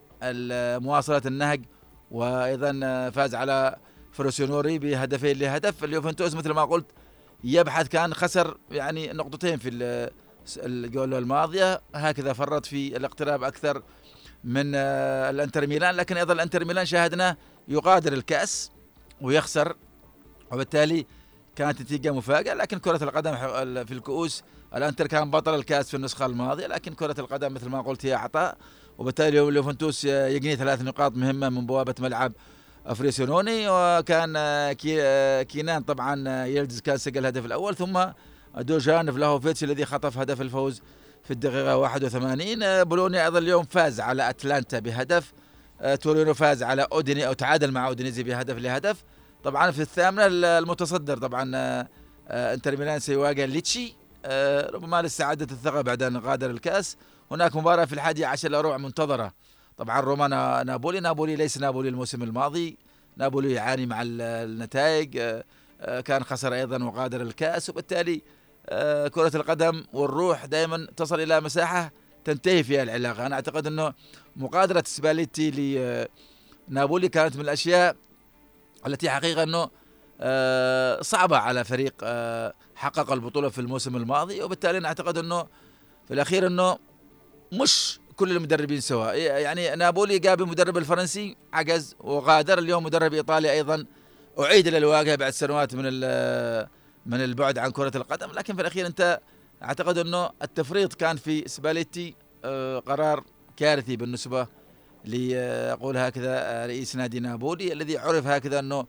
[0.84, 1.66] مواصلة النهج.
[2.12, 2.72] وأيضا
[3.10, 3.78] فاز على
[4.12, 5.84] فروسينوني بهدفين لهدف.
[5.84, 6.86] اليوفنتوس مثل ما قلت
[7.44, 9.70] يبحث كان خسر يعني نقطتين في
[10.58, 11.82] الجولة الماضية.
[11.96, 13.84] هكذا فرط في الاقتراب أكثر
[14.44, 15.96] من آه، الإنتر ميلان.
[15.96, 17.38] لكن أيضا الإنتر ميلان شاهدنا
[17.70, 18.72] يغادر الكأس
[19.22, 19.76] ويخسر
[20.52, 21.06] وبالتالي
[21.56, 23.36] كانت نتيجة مفاجئة لكن كرة القدم
[23.86, 24.44] في الكؤوس
[24.76, 28.58] الانتر كان بطل الكأس في النسخة الماضية لكن كرة القدم مثل ما قلت هي عطاء.
[28.98, 32.34] وبالتالي اليوفنتوس يجني ثلاث نقاط مهمة من بوابة ملعب
[32.96, 34.34] فروسينوني وكان
[35.44, 38.06] كينان طبعا يلدز كان سجل الهدف الأول ثم
[38.58, 40.82] دوشان فلاهوفيتش الذي خطف هدف الفوز
[41.24, 45.34] في الدقيقة 81 بولونيا أيضا اليوم فاز على أتلانتا بهدف
[46.02, 49.04] تورينو فاز على أوديني أو تعادل مع أودينيزي بهدف لهدف.
[49.44, 53.96] طبعا في الثامنة المتصدر طبعا آه، إنتر ميلان سيواجه ليتشي.
[54.26, 56.98] آه، ربما لاستعادة الثقة بعد أن غادر الكأس.
[57.32, 59.34] هناك مباراة في الحادي عشر إلى ربع منتظرة.
[59.78, 61.00] طبعا روما نا- نابولي.
[61.00, 62.78] نابولي ليس نابولي الموسم الماضي.
[63.18, 65.18] نابولي يعاني مع ال- النتائج.
[65.18, 65.44] آه،
[65.82, 67.70] آه، كان خسر أيضا وغادر الكأس.
[67.70, 68.22] وبالتالي
[68.70, 71.92] آه، كرة القدم والروح دائما تصل إلى مساحة
[72.34, 73.26] تنتهي فيها العلاقة.
[73.26, 73.94] أنا أعتقد أنه
[74.36, 75.52] مقادرة سباليتي
[76.70, 77.96] لنابولي كانت من الأشياء
[78.88, 79.70] التي حقيقة أنه
[80.22, 84.42] آه، صعبة على فريق آه، حقق البطولة في الموسم الماضي.
[84.44, 85.48] وبالتالي أنا أعتقد أنه
[86.08, 86.78] في الأخير أنه
[87.54, 89.18] مش كل المدربين سواء.
[89.18, 93.86] يعني نابولي قابل المدرب الفرنسي عجز وغادر اليوم مدرب إيطالي أيضا.
[94.40, 95.84] أعيد إلى الواجهة بعد سنوات من
[97.06, 98.32] من البعد عن كرة القدم.
[98.32, 99.20] لكن في الأخير أنت
[99.64, 103.24] أعتقد أنه التفريط كان في سباليتي آه، قرار
[103.58, 104.48] كارثي بالنسبة
[105.06, 108.86] لأقول هكذا آه، رئيس نادي نابولي الذي عرف هكذا أنه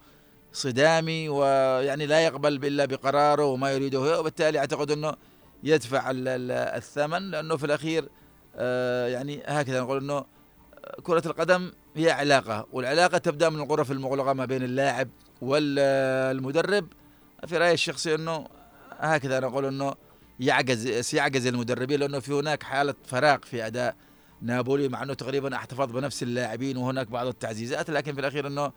[0.53, 5.14] صدامي ويعني لا يقبل إلا بقراره وما يريده وبالتالي أعتقد أنه
[5.64, 8.09] يدفع ال- ال- الثمن لأنه في الأخير
[8.57, 10.25] آه، يعني هكذا نقول أنه
[11.03, 15.09] كرة القدم هي علاقة والعلاقة تبدأ من الغرف المغلقة ما بين اللاعب
[15.43, 16.87] والمدرب.
[17.47, 18.47] في رأيي الشخصي أنه
[18.99, 19.95] هكذا نقول أنه
[20.41, 23.97] يعجز سيعجز المدربين لأنه في هناك حالة فراغ في أداء
[24.43, 28.72] نابولي مع أنه تقريبا احتفظ بنفس اللاعبين وهناك بعض التعزيزات لكن في الأخير أنه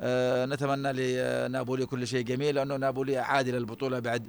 [0.00, 4.26] آه، نتمنى لنابولي كل شيء جميل لأنه نابولي عاد إلى البطولة بعد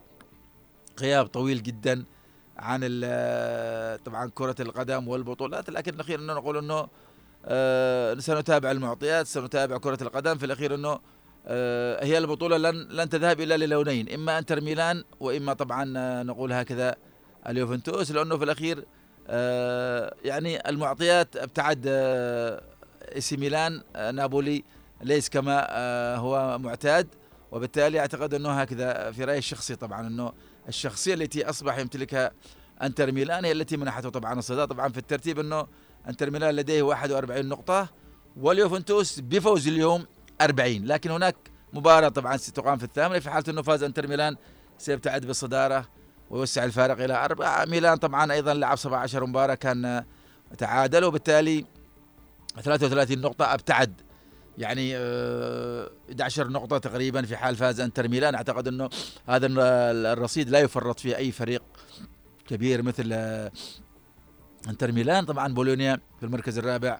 [0.99, 2.03] غياب طويل جدا
[2.57, 6.87] عن ال- طبعا كرة القدم والبطولات لكن الأخير أنه نقول أنه
[7.45, 10.99] آه، سنتابع المعطيات سنتابع كرة القدم في الأخير أنه آه،
[12.03, 16.95] هي البطولة لن لن تذهب الا للونين إما إنتر ميلان وإما طبعا آه، نقول هكذا
[17.49, 18.85] اليوفنتوس لأنه في الأخير
[19.27, 22.61] آه، يعني المعطيات ابتعد آه،
[23.15, 24.63] إي سي ميلان آه، نابولي
[25.01, 27.07] ليس كما آه، هو معتاد
[27.51, 30.33] وبالتالي أعتقد أنه هكذا في رأيي الشخصي طبعا أنه
[30.67, 32.31] الشخصية التي أصبح يمتلكها
[32.83, 35.67] إنتر ميلان هي التي منحته طبعا الصداره طبعا في الترتيب أنه
[36.09, 37.89] إنتر ميلان لديه 41 نقطة
[38.37, 40.05] واليوفنتوس بفوز اليوم
[40.41, 41.35] 40 لكن هناك
[41.73, 44.35] مباراة طبعا ستقام في الثامنه في حالة إنه فاز إنتر ميلان
[44.77, 45.87] سيبتعد بالصدارة
[46.29, 47.65] ويوسع الفارق إلى أربعة.
[47.65, 50.05] ميلان طبعا أيضا لعب 17 مباراة كان آه،
[50.57, 51.03] تعادل.
[51.03, 51.65] وبالتالي
[52.63, 53.93] 33 نقطة أبتعد.
[54.57, 58.35] يعني آه، 11 نقطة تقريبا في حال فاز إنتر ميلان.
[58.35, 58.89] أعتقد إنه
[59.27, 61.63] هذا الر- الرصيد لا يفرط فيه أي فريق
[62.47, 63.51] كبير مثل آه،
[64.69, 65.25] إنتر ميلان.
[65.25, 66.99] طبعا بولونيا في المركز الرابع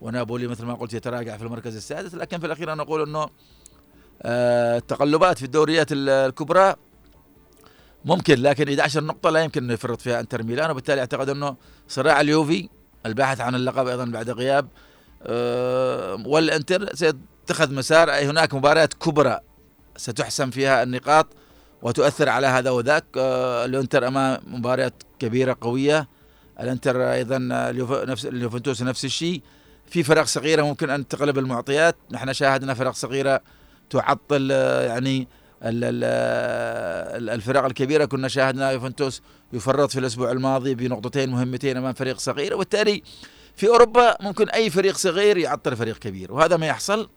[0.00, 3.28] ونابولي مثل ما قلت يتراجع في المركز السادس لكن في الأخير أنا أقول إنه
[4.22, 6.74] آه، التقلبات في الدوريات ال- الكبرى
[8.04, 11.56] ممكن لكن 11 نقطة لا يمكن يفرط فيها إنتر ميلان وبالتالي أعتقد إنه
[11.88, 12.68] صراع اليوفي
[13.06, 14.68] الباحث عن اللقب أيضا بعد غياب
[15.22, 19.40] آه، والإنتر سيتخذ مسار هناك مباريات كبرى
[19.96, 21.26] ستحسم فيها النقاط
[21.82, 26.08] وتؤثر على هذا وذاك آه، الإنتر امام مباريات كبيرة قوية
[26.60, 27.36] الإنتر أيضا
[28.24, 29.42] اليوفنتوس نفس الشيء
[29.90, 31.96] في فرق صغيرة ممكن أن تقلب المعطيات.
[32.10, 33.40] نحن شاهدنا فرق صغيرة
[33.90, 35.28] تعطل آه، يعني
[35.62, 38.04] ال- الفرق الكبيرة.
[38.04, 39.22] كنا شاهدنا يوفنتوس
[39.52, 42.54] يفرط في الأسبوع الماضي بنقطتين مهمتين أمام فريق صغير.
[42.54, 43.02] وبالتالي
[43.56, 46.32] في أوروبا ممكن أي فريق صغير يعطل فريق كبير.
[46.32, 47.08] وهذا ما يحصل.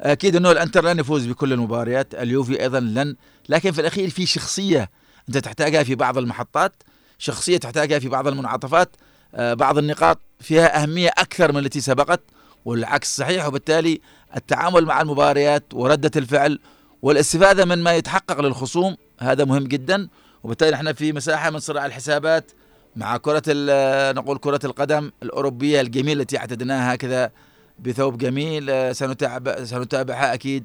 [0.00, 2.14] أكيد إنه الإنتر لن يفوز بكل المباريات.
[2.14, 3.16] اليوفي أيضا لن.
[3.48, 4.90] لكن في الأخير في شخصية
[5.28, 6.82] أنت تحتاجها في بعض المحطات.
[7.18, 8.88] شخصية تحتاجها في بعض المنعطفات.
[8.96, 8.98] آه،
[9.38, 12.20] بعض النقاط فيها أهمية أكثر من التي سبقت
[12.64, 14.00] والعكس صحيح وبالتالي
[14.36, 16.58] التعامل مع المباريات وردة الفعل
[17.02, 20.08] والاستفادة من ما يتحقق للخصوم هذا مهم جدا.
[20.44, 22.50] وبالتالي إحنا في مساحة من صراع الحسابات
[22.96, 27.30] مع كرة ال- نقول كرة القدم الأوروبية الجميلة التي أعتدناها هكذا
[27.78, 30.64] بثوب جميل آه، سنتابع سنتابعها أكيد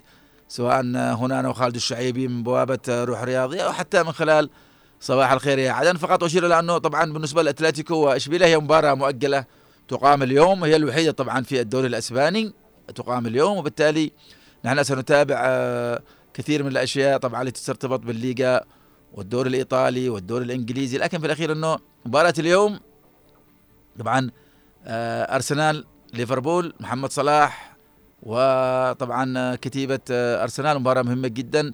[0.49, 4.49] سواء هنا أنا وخالد الشعيبي من بوابة آه، روح رياضية أو حتى من خلال
[5.03, 5.97] صباح الخير يا عدن.
[5.97, 9.45] فقط أشير إلى أنه طبعا بالنسبة للأتلتيكو وإشبيلية هي مباراة مؤجلة
[9.87, 10.63] تقام اليوم.
[10.63, 12.53] هي الوحيدة طبعا في الدوري الأسباني
[12.95, 14.11] تقام اليوم وبالتالي
[14.65, 16.01] نحن سنتابع آه،
[16.33, 18.61] كثير من الأشياء طبعا التي ترتبط بالليغا
[19.13, 20.97] والدوري الإيطالي والدوري الإنجليزي.
[20.97, 22.79] لكن في الأخير أنه مباراة اليوم
[23.99, 24.29] طبعا
[24.85, 27.75] آه، أرسنال ليفربول محمد صلاح
[28.23, 30.79] وطبعا كتيبة آه، أرسنال.
[30.79, 31.73] مباراة مهمة جدا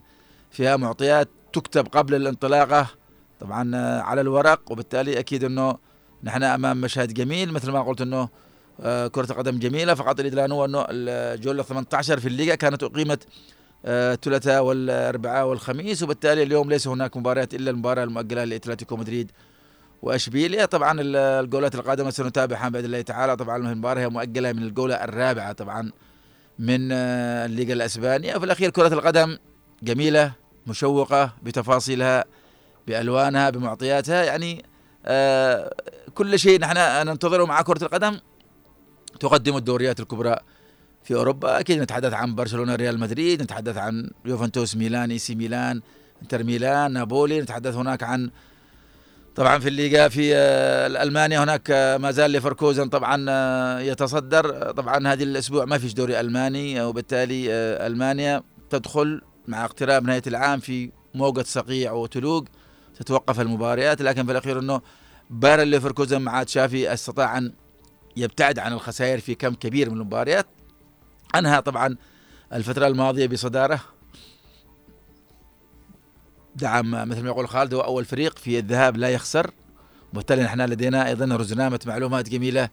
[0.51, 2.98] فيها معطيات تكتب قبل الانطلاقة.
[3.39, 4.71] طبعا آه، على الورق.
[4.71, 5.77] وبالتالي أكيد أنه
[6.23, 8.29] نحن أمام مشهد جميل مثل ما قلت أنه
[8.81, 9.93] آه، كرة القدم جميلة.
[9.93, 13.23] فقط الإدلان هو أنه الجولة 18 في الليغا كانت أقيمت
[13.85, 16.03] آه، الثلاثاء والأربعاء والخميس.
[16.03, 19.31] وبالتالي اليوم ليس هناك مباريات إلا المباراة المؤجلة لأتلتيكو مدريد
[20.01, 20.65] وأشبيليا.
[20.65, 23.35] طبعا ال- الجولات القادمة سنتابعها بإذن الله تعالى.
[23.35, 25.91] طبعا المباراة هي مؤجلة من الجولة الرابعة طبعا
[26.59, 28.35] من الليغا الأسبانية.
[28.35, 29.37] وفي الأخير كرة القدم
[29.83, 30.31] جميلة
[30.67, 32.25] مشوقة بتفاصيلها.
[32.89, 34.65] بألوانها بمعطياتها يعني
[35.05, 35.73] آه
[36.15, 36.77] كل شيء نحن
[37.07, 38.19] ننتظره مع كرة القدم.
[39.19, 40.35] تقدم الدوريات الكبرى
[41.03, 41.59] في أوروبا.
[41.59, 45.81] أكيد نتحدث عن برشلونة ريال مدريد نتحدث عن يوفنتوس ميلان إي سي ميلان
[46.21, 47.41] إنتر ميلان نابولي.
[47.41, 48.29] نتحدث هناك عن
[49.35, 54.71] طبعا في الليغا في آه، المانيا هناك آه، ما زال ليفركوزن طبعا آه، يتصدر.
[54.71, 57.45] طبعا هذه الأسبوع ما فيش دوري ألماني وبالتالي
[57.87, 62.45] ألمانيا تدخل مع اقتراب نهاية العام في موجة صقيع وتلوق.
[62.99, 64.81] تتوقف المباريات لكن في الأخير إنه
[65.29, 67.53] بايرن ليفركوزن مع تشافي أستطاع أن
[68.17, 70.47] يبتعد عن الخسائر في كم كبير من المباريات.
[71.35, 71.95] أنهى طبعا
[72.53, 73.81] الفترة الماضية بصدارة.
[76.55, 79.51] دعم مثل ما يقول خالد هو أول فريق في الذهاب لا يخسر.
[80.13, 82.69] وبالتالي نحن لدينا أيضا رزنامة معلومات جميلة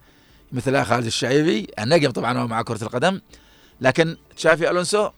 [0.51, 1.67] مثل خالد الشعيبي.
[1.79, 3.21] النجم طبعا هو مع كرة القدم.
[3.81, 5.09] لكن تشافي ألونسو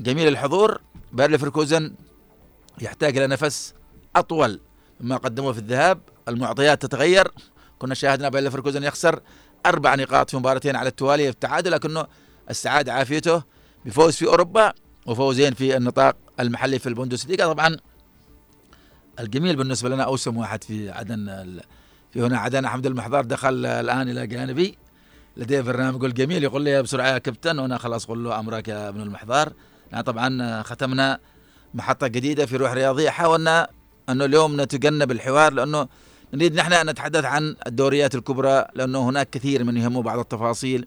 [0.00, 0.80] جميل الحضور.
[1.12, 1.94] باير ليفركوزن
[2.80, 3.74] يحتاج إلى نفس
[4.18, 4.60] أطول
[5.00, 6.00] مما قدموه في الذهاب.
[6.28, 7.28] المعطيات تتغير.
[7.78, 9.20] كنا شاهدنا باير ليفركوزن يخسر
[9.66, 12.06] أربع نقاط في مباراتين على التوالي في التعادل لكنه
[12.50, 13.42] استعاد عافيته
[13.84, 14.72] بفوز في أوروبا
[15.06, 17.52] وفوزين في النطاق المحلي في البوندسليغا.
[17.52, 17.76] طبعا
[19.20, 21.60] الجميل بالنسبة لنا أوسم واحد في عدن
[22.10, 24.78] في هنا عدن أحمد المحضار دخل الآن إلى جانبي
[25.36, 28.88] لديه برنامج يقول جميل يقول لي بسرعة يا كابتن وأنا خلاص أقول له أمرك يا
[28.88, 29.52] ابن المحضار
[29.92, 31.18] يعني طبعا ختمنا
[31.74, 33.10] محطة جديدة في روح رياضية.
[33.10, 33.68] حاولنا
[34.08, 35.88] أنه اليوم نتجنب الحوار لأنه
[36.34, 40.86] نريد نحن أن نتحدث عن الدوريات الكبرى لأنه هناك كثير من يهمه بعض التفاصيل.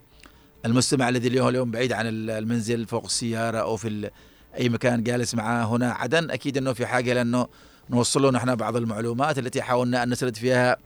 [0.66, 4.10] المستمع الذي اليوم اليوم بعيد عن المنزل فوق السيارة أو في
[4.58, 7.48] أي مكان جالس معاه هنا عدن أكيد أنه في حاجة لأنه
[7.90, 10.78] نوصل له نحن بعض المعلومات التي حاولنا أن نسرد فيها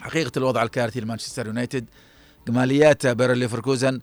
[0.00, 1.86] حقيقة الوضع الكارثي لمانشستر يونايتد.
[2.48, 4.00] جماليات بيرن ليفركوزن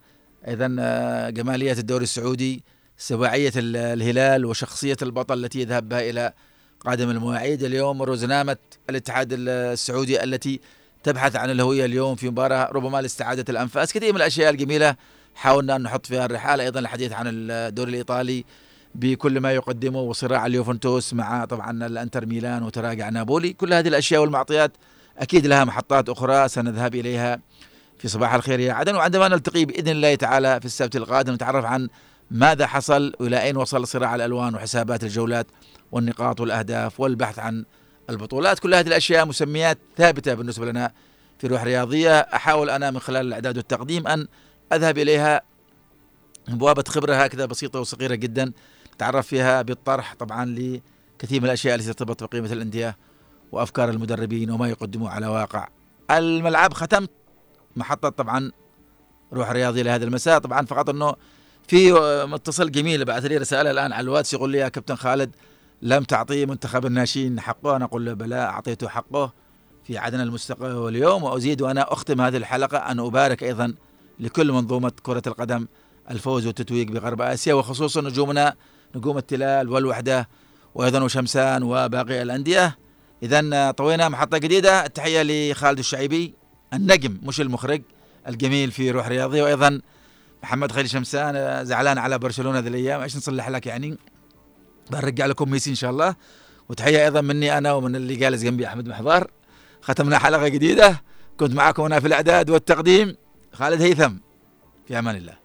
[0.47, 2.63] أيضا آه، جماليات الدوري السعودي
[2.97, 6.33] سباعية الهلال وشخصية البطل التي يذهب بها إلى
[6.85, 8.57] قادم المواعيد اليوم روزنامة
[8.89, 10.59] الاتحاد السعودي التي
[11.03, 13.93] تبحث عن الهوية اليوم في مباراة ربما لاستعادة الأنفاس.
[13.93, 14.95] كثير من الأشياء الجميلة
[15.35, 18.45] حاولنا أن نحط فيها الرحال أيضا الحديث عن الدوري الإيطالي
[18.95, 23.53] بكل ما يقدمه وصراع اليوفنتوس مع طبعا الإنتر ميلان وتراجع نابولي.
[23.53, 24.71] كل هذه الأشياء والمعطيات
[25.17, 27.39] أكيد لها محطات أخرى سنذهب إليها
[27.99, 28.95] في صباح الخير يا عدن.
[28.95, 31.89] وعندما نلتقي بإذن الله تعالى في السبت القادم نتعرف عن
[32.31, 35.47] ماذا حصل والى أين وصل صراع الألوان وحسابات الجولات
[35.91, 37.65] والنقاط والأهداف والبحث عن
[38.09, 40.91] البطولات؟ كل هذه الأشياء مسميات ثابتة بالنسبة لنا
[41.39, 42.19] في روح رياضية.
[42.19, 44.27] أحاول أنا من خلال الأعداد والتقديم أن
[44.73, 45.41] أذهب إليها.
[46.47, 48.51] بوابة خبرة هكذا بسيطة وصغيرة جدا
[48.97, 52.97] تعرف فيها بالطرح طبعا لكثير من الأشياء التي ترتبط بقيمة الأندية
[53.51, 55.67] وأفكار المدربين وما يقدموه على واقع.
[56.11, 57.09] الملعب ختمت.
[57.75, 58.51] محطة طبعا
[59.33, 60.39] روح رياضي لهذا المساء.
[60.39, 61.15] طبعا فقط أنه
[61.71, 61.93] في
[62.27, 65.35] متصل جميل بعث لي رسالة الآن على الواتس يقول لي يا كابتن خالد
[65.81, 69.33] لم تعطي منتخب الناشئين حقه؟ أنا أقول له بلى أعطيته حقه
[69.83, 73.73] في عدن المستقبل واليوم وأزيد وأنا أختم هذه الحلقة أن أبارك أيضا
[74.19, 75.67] لكل منظومة كرة القدم
[76.11, 78.55] الفوز والتتويج بغرب آسيا وخصوصا نجومنا
[78.95, 80.29] نجوم التلال والوحدة
[80.75, 82.77] وأيضا وشمسان وباقي الأندية.
[83.23, 84.85] إذا طوينا محطة جديدة.
[84.85, 86.33] التحية لخالد الشعيبي
[86.73, 87.81] النجم مش المخرج
[88.27, 89.81] الجميل في روح رياضية وأيضا
[90.43, 93.01] محمد خليل شمسان زعلان على برشلونة ذي الأيام.
[93.01, 93.97] إيش نصلح لك يعني؟
[94.91, 96.15] بنرجع لكم ميسي إن شاء الله.
[96.69, 99.31] وتحية أيضا مني أنا ومن اللي جالس جنبي أحمد محضار.
[99.81, 101.01] ختمنا حلقة جديدة.
[101.37, 103.15] كنت معكم هنا في الإعداد والتقديم
[103.53, 104.13] خالد هيثم.
[104.87, 105.40] في أمان الله.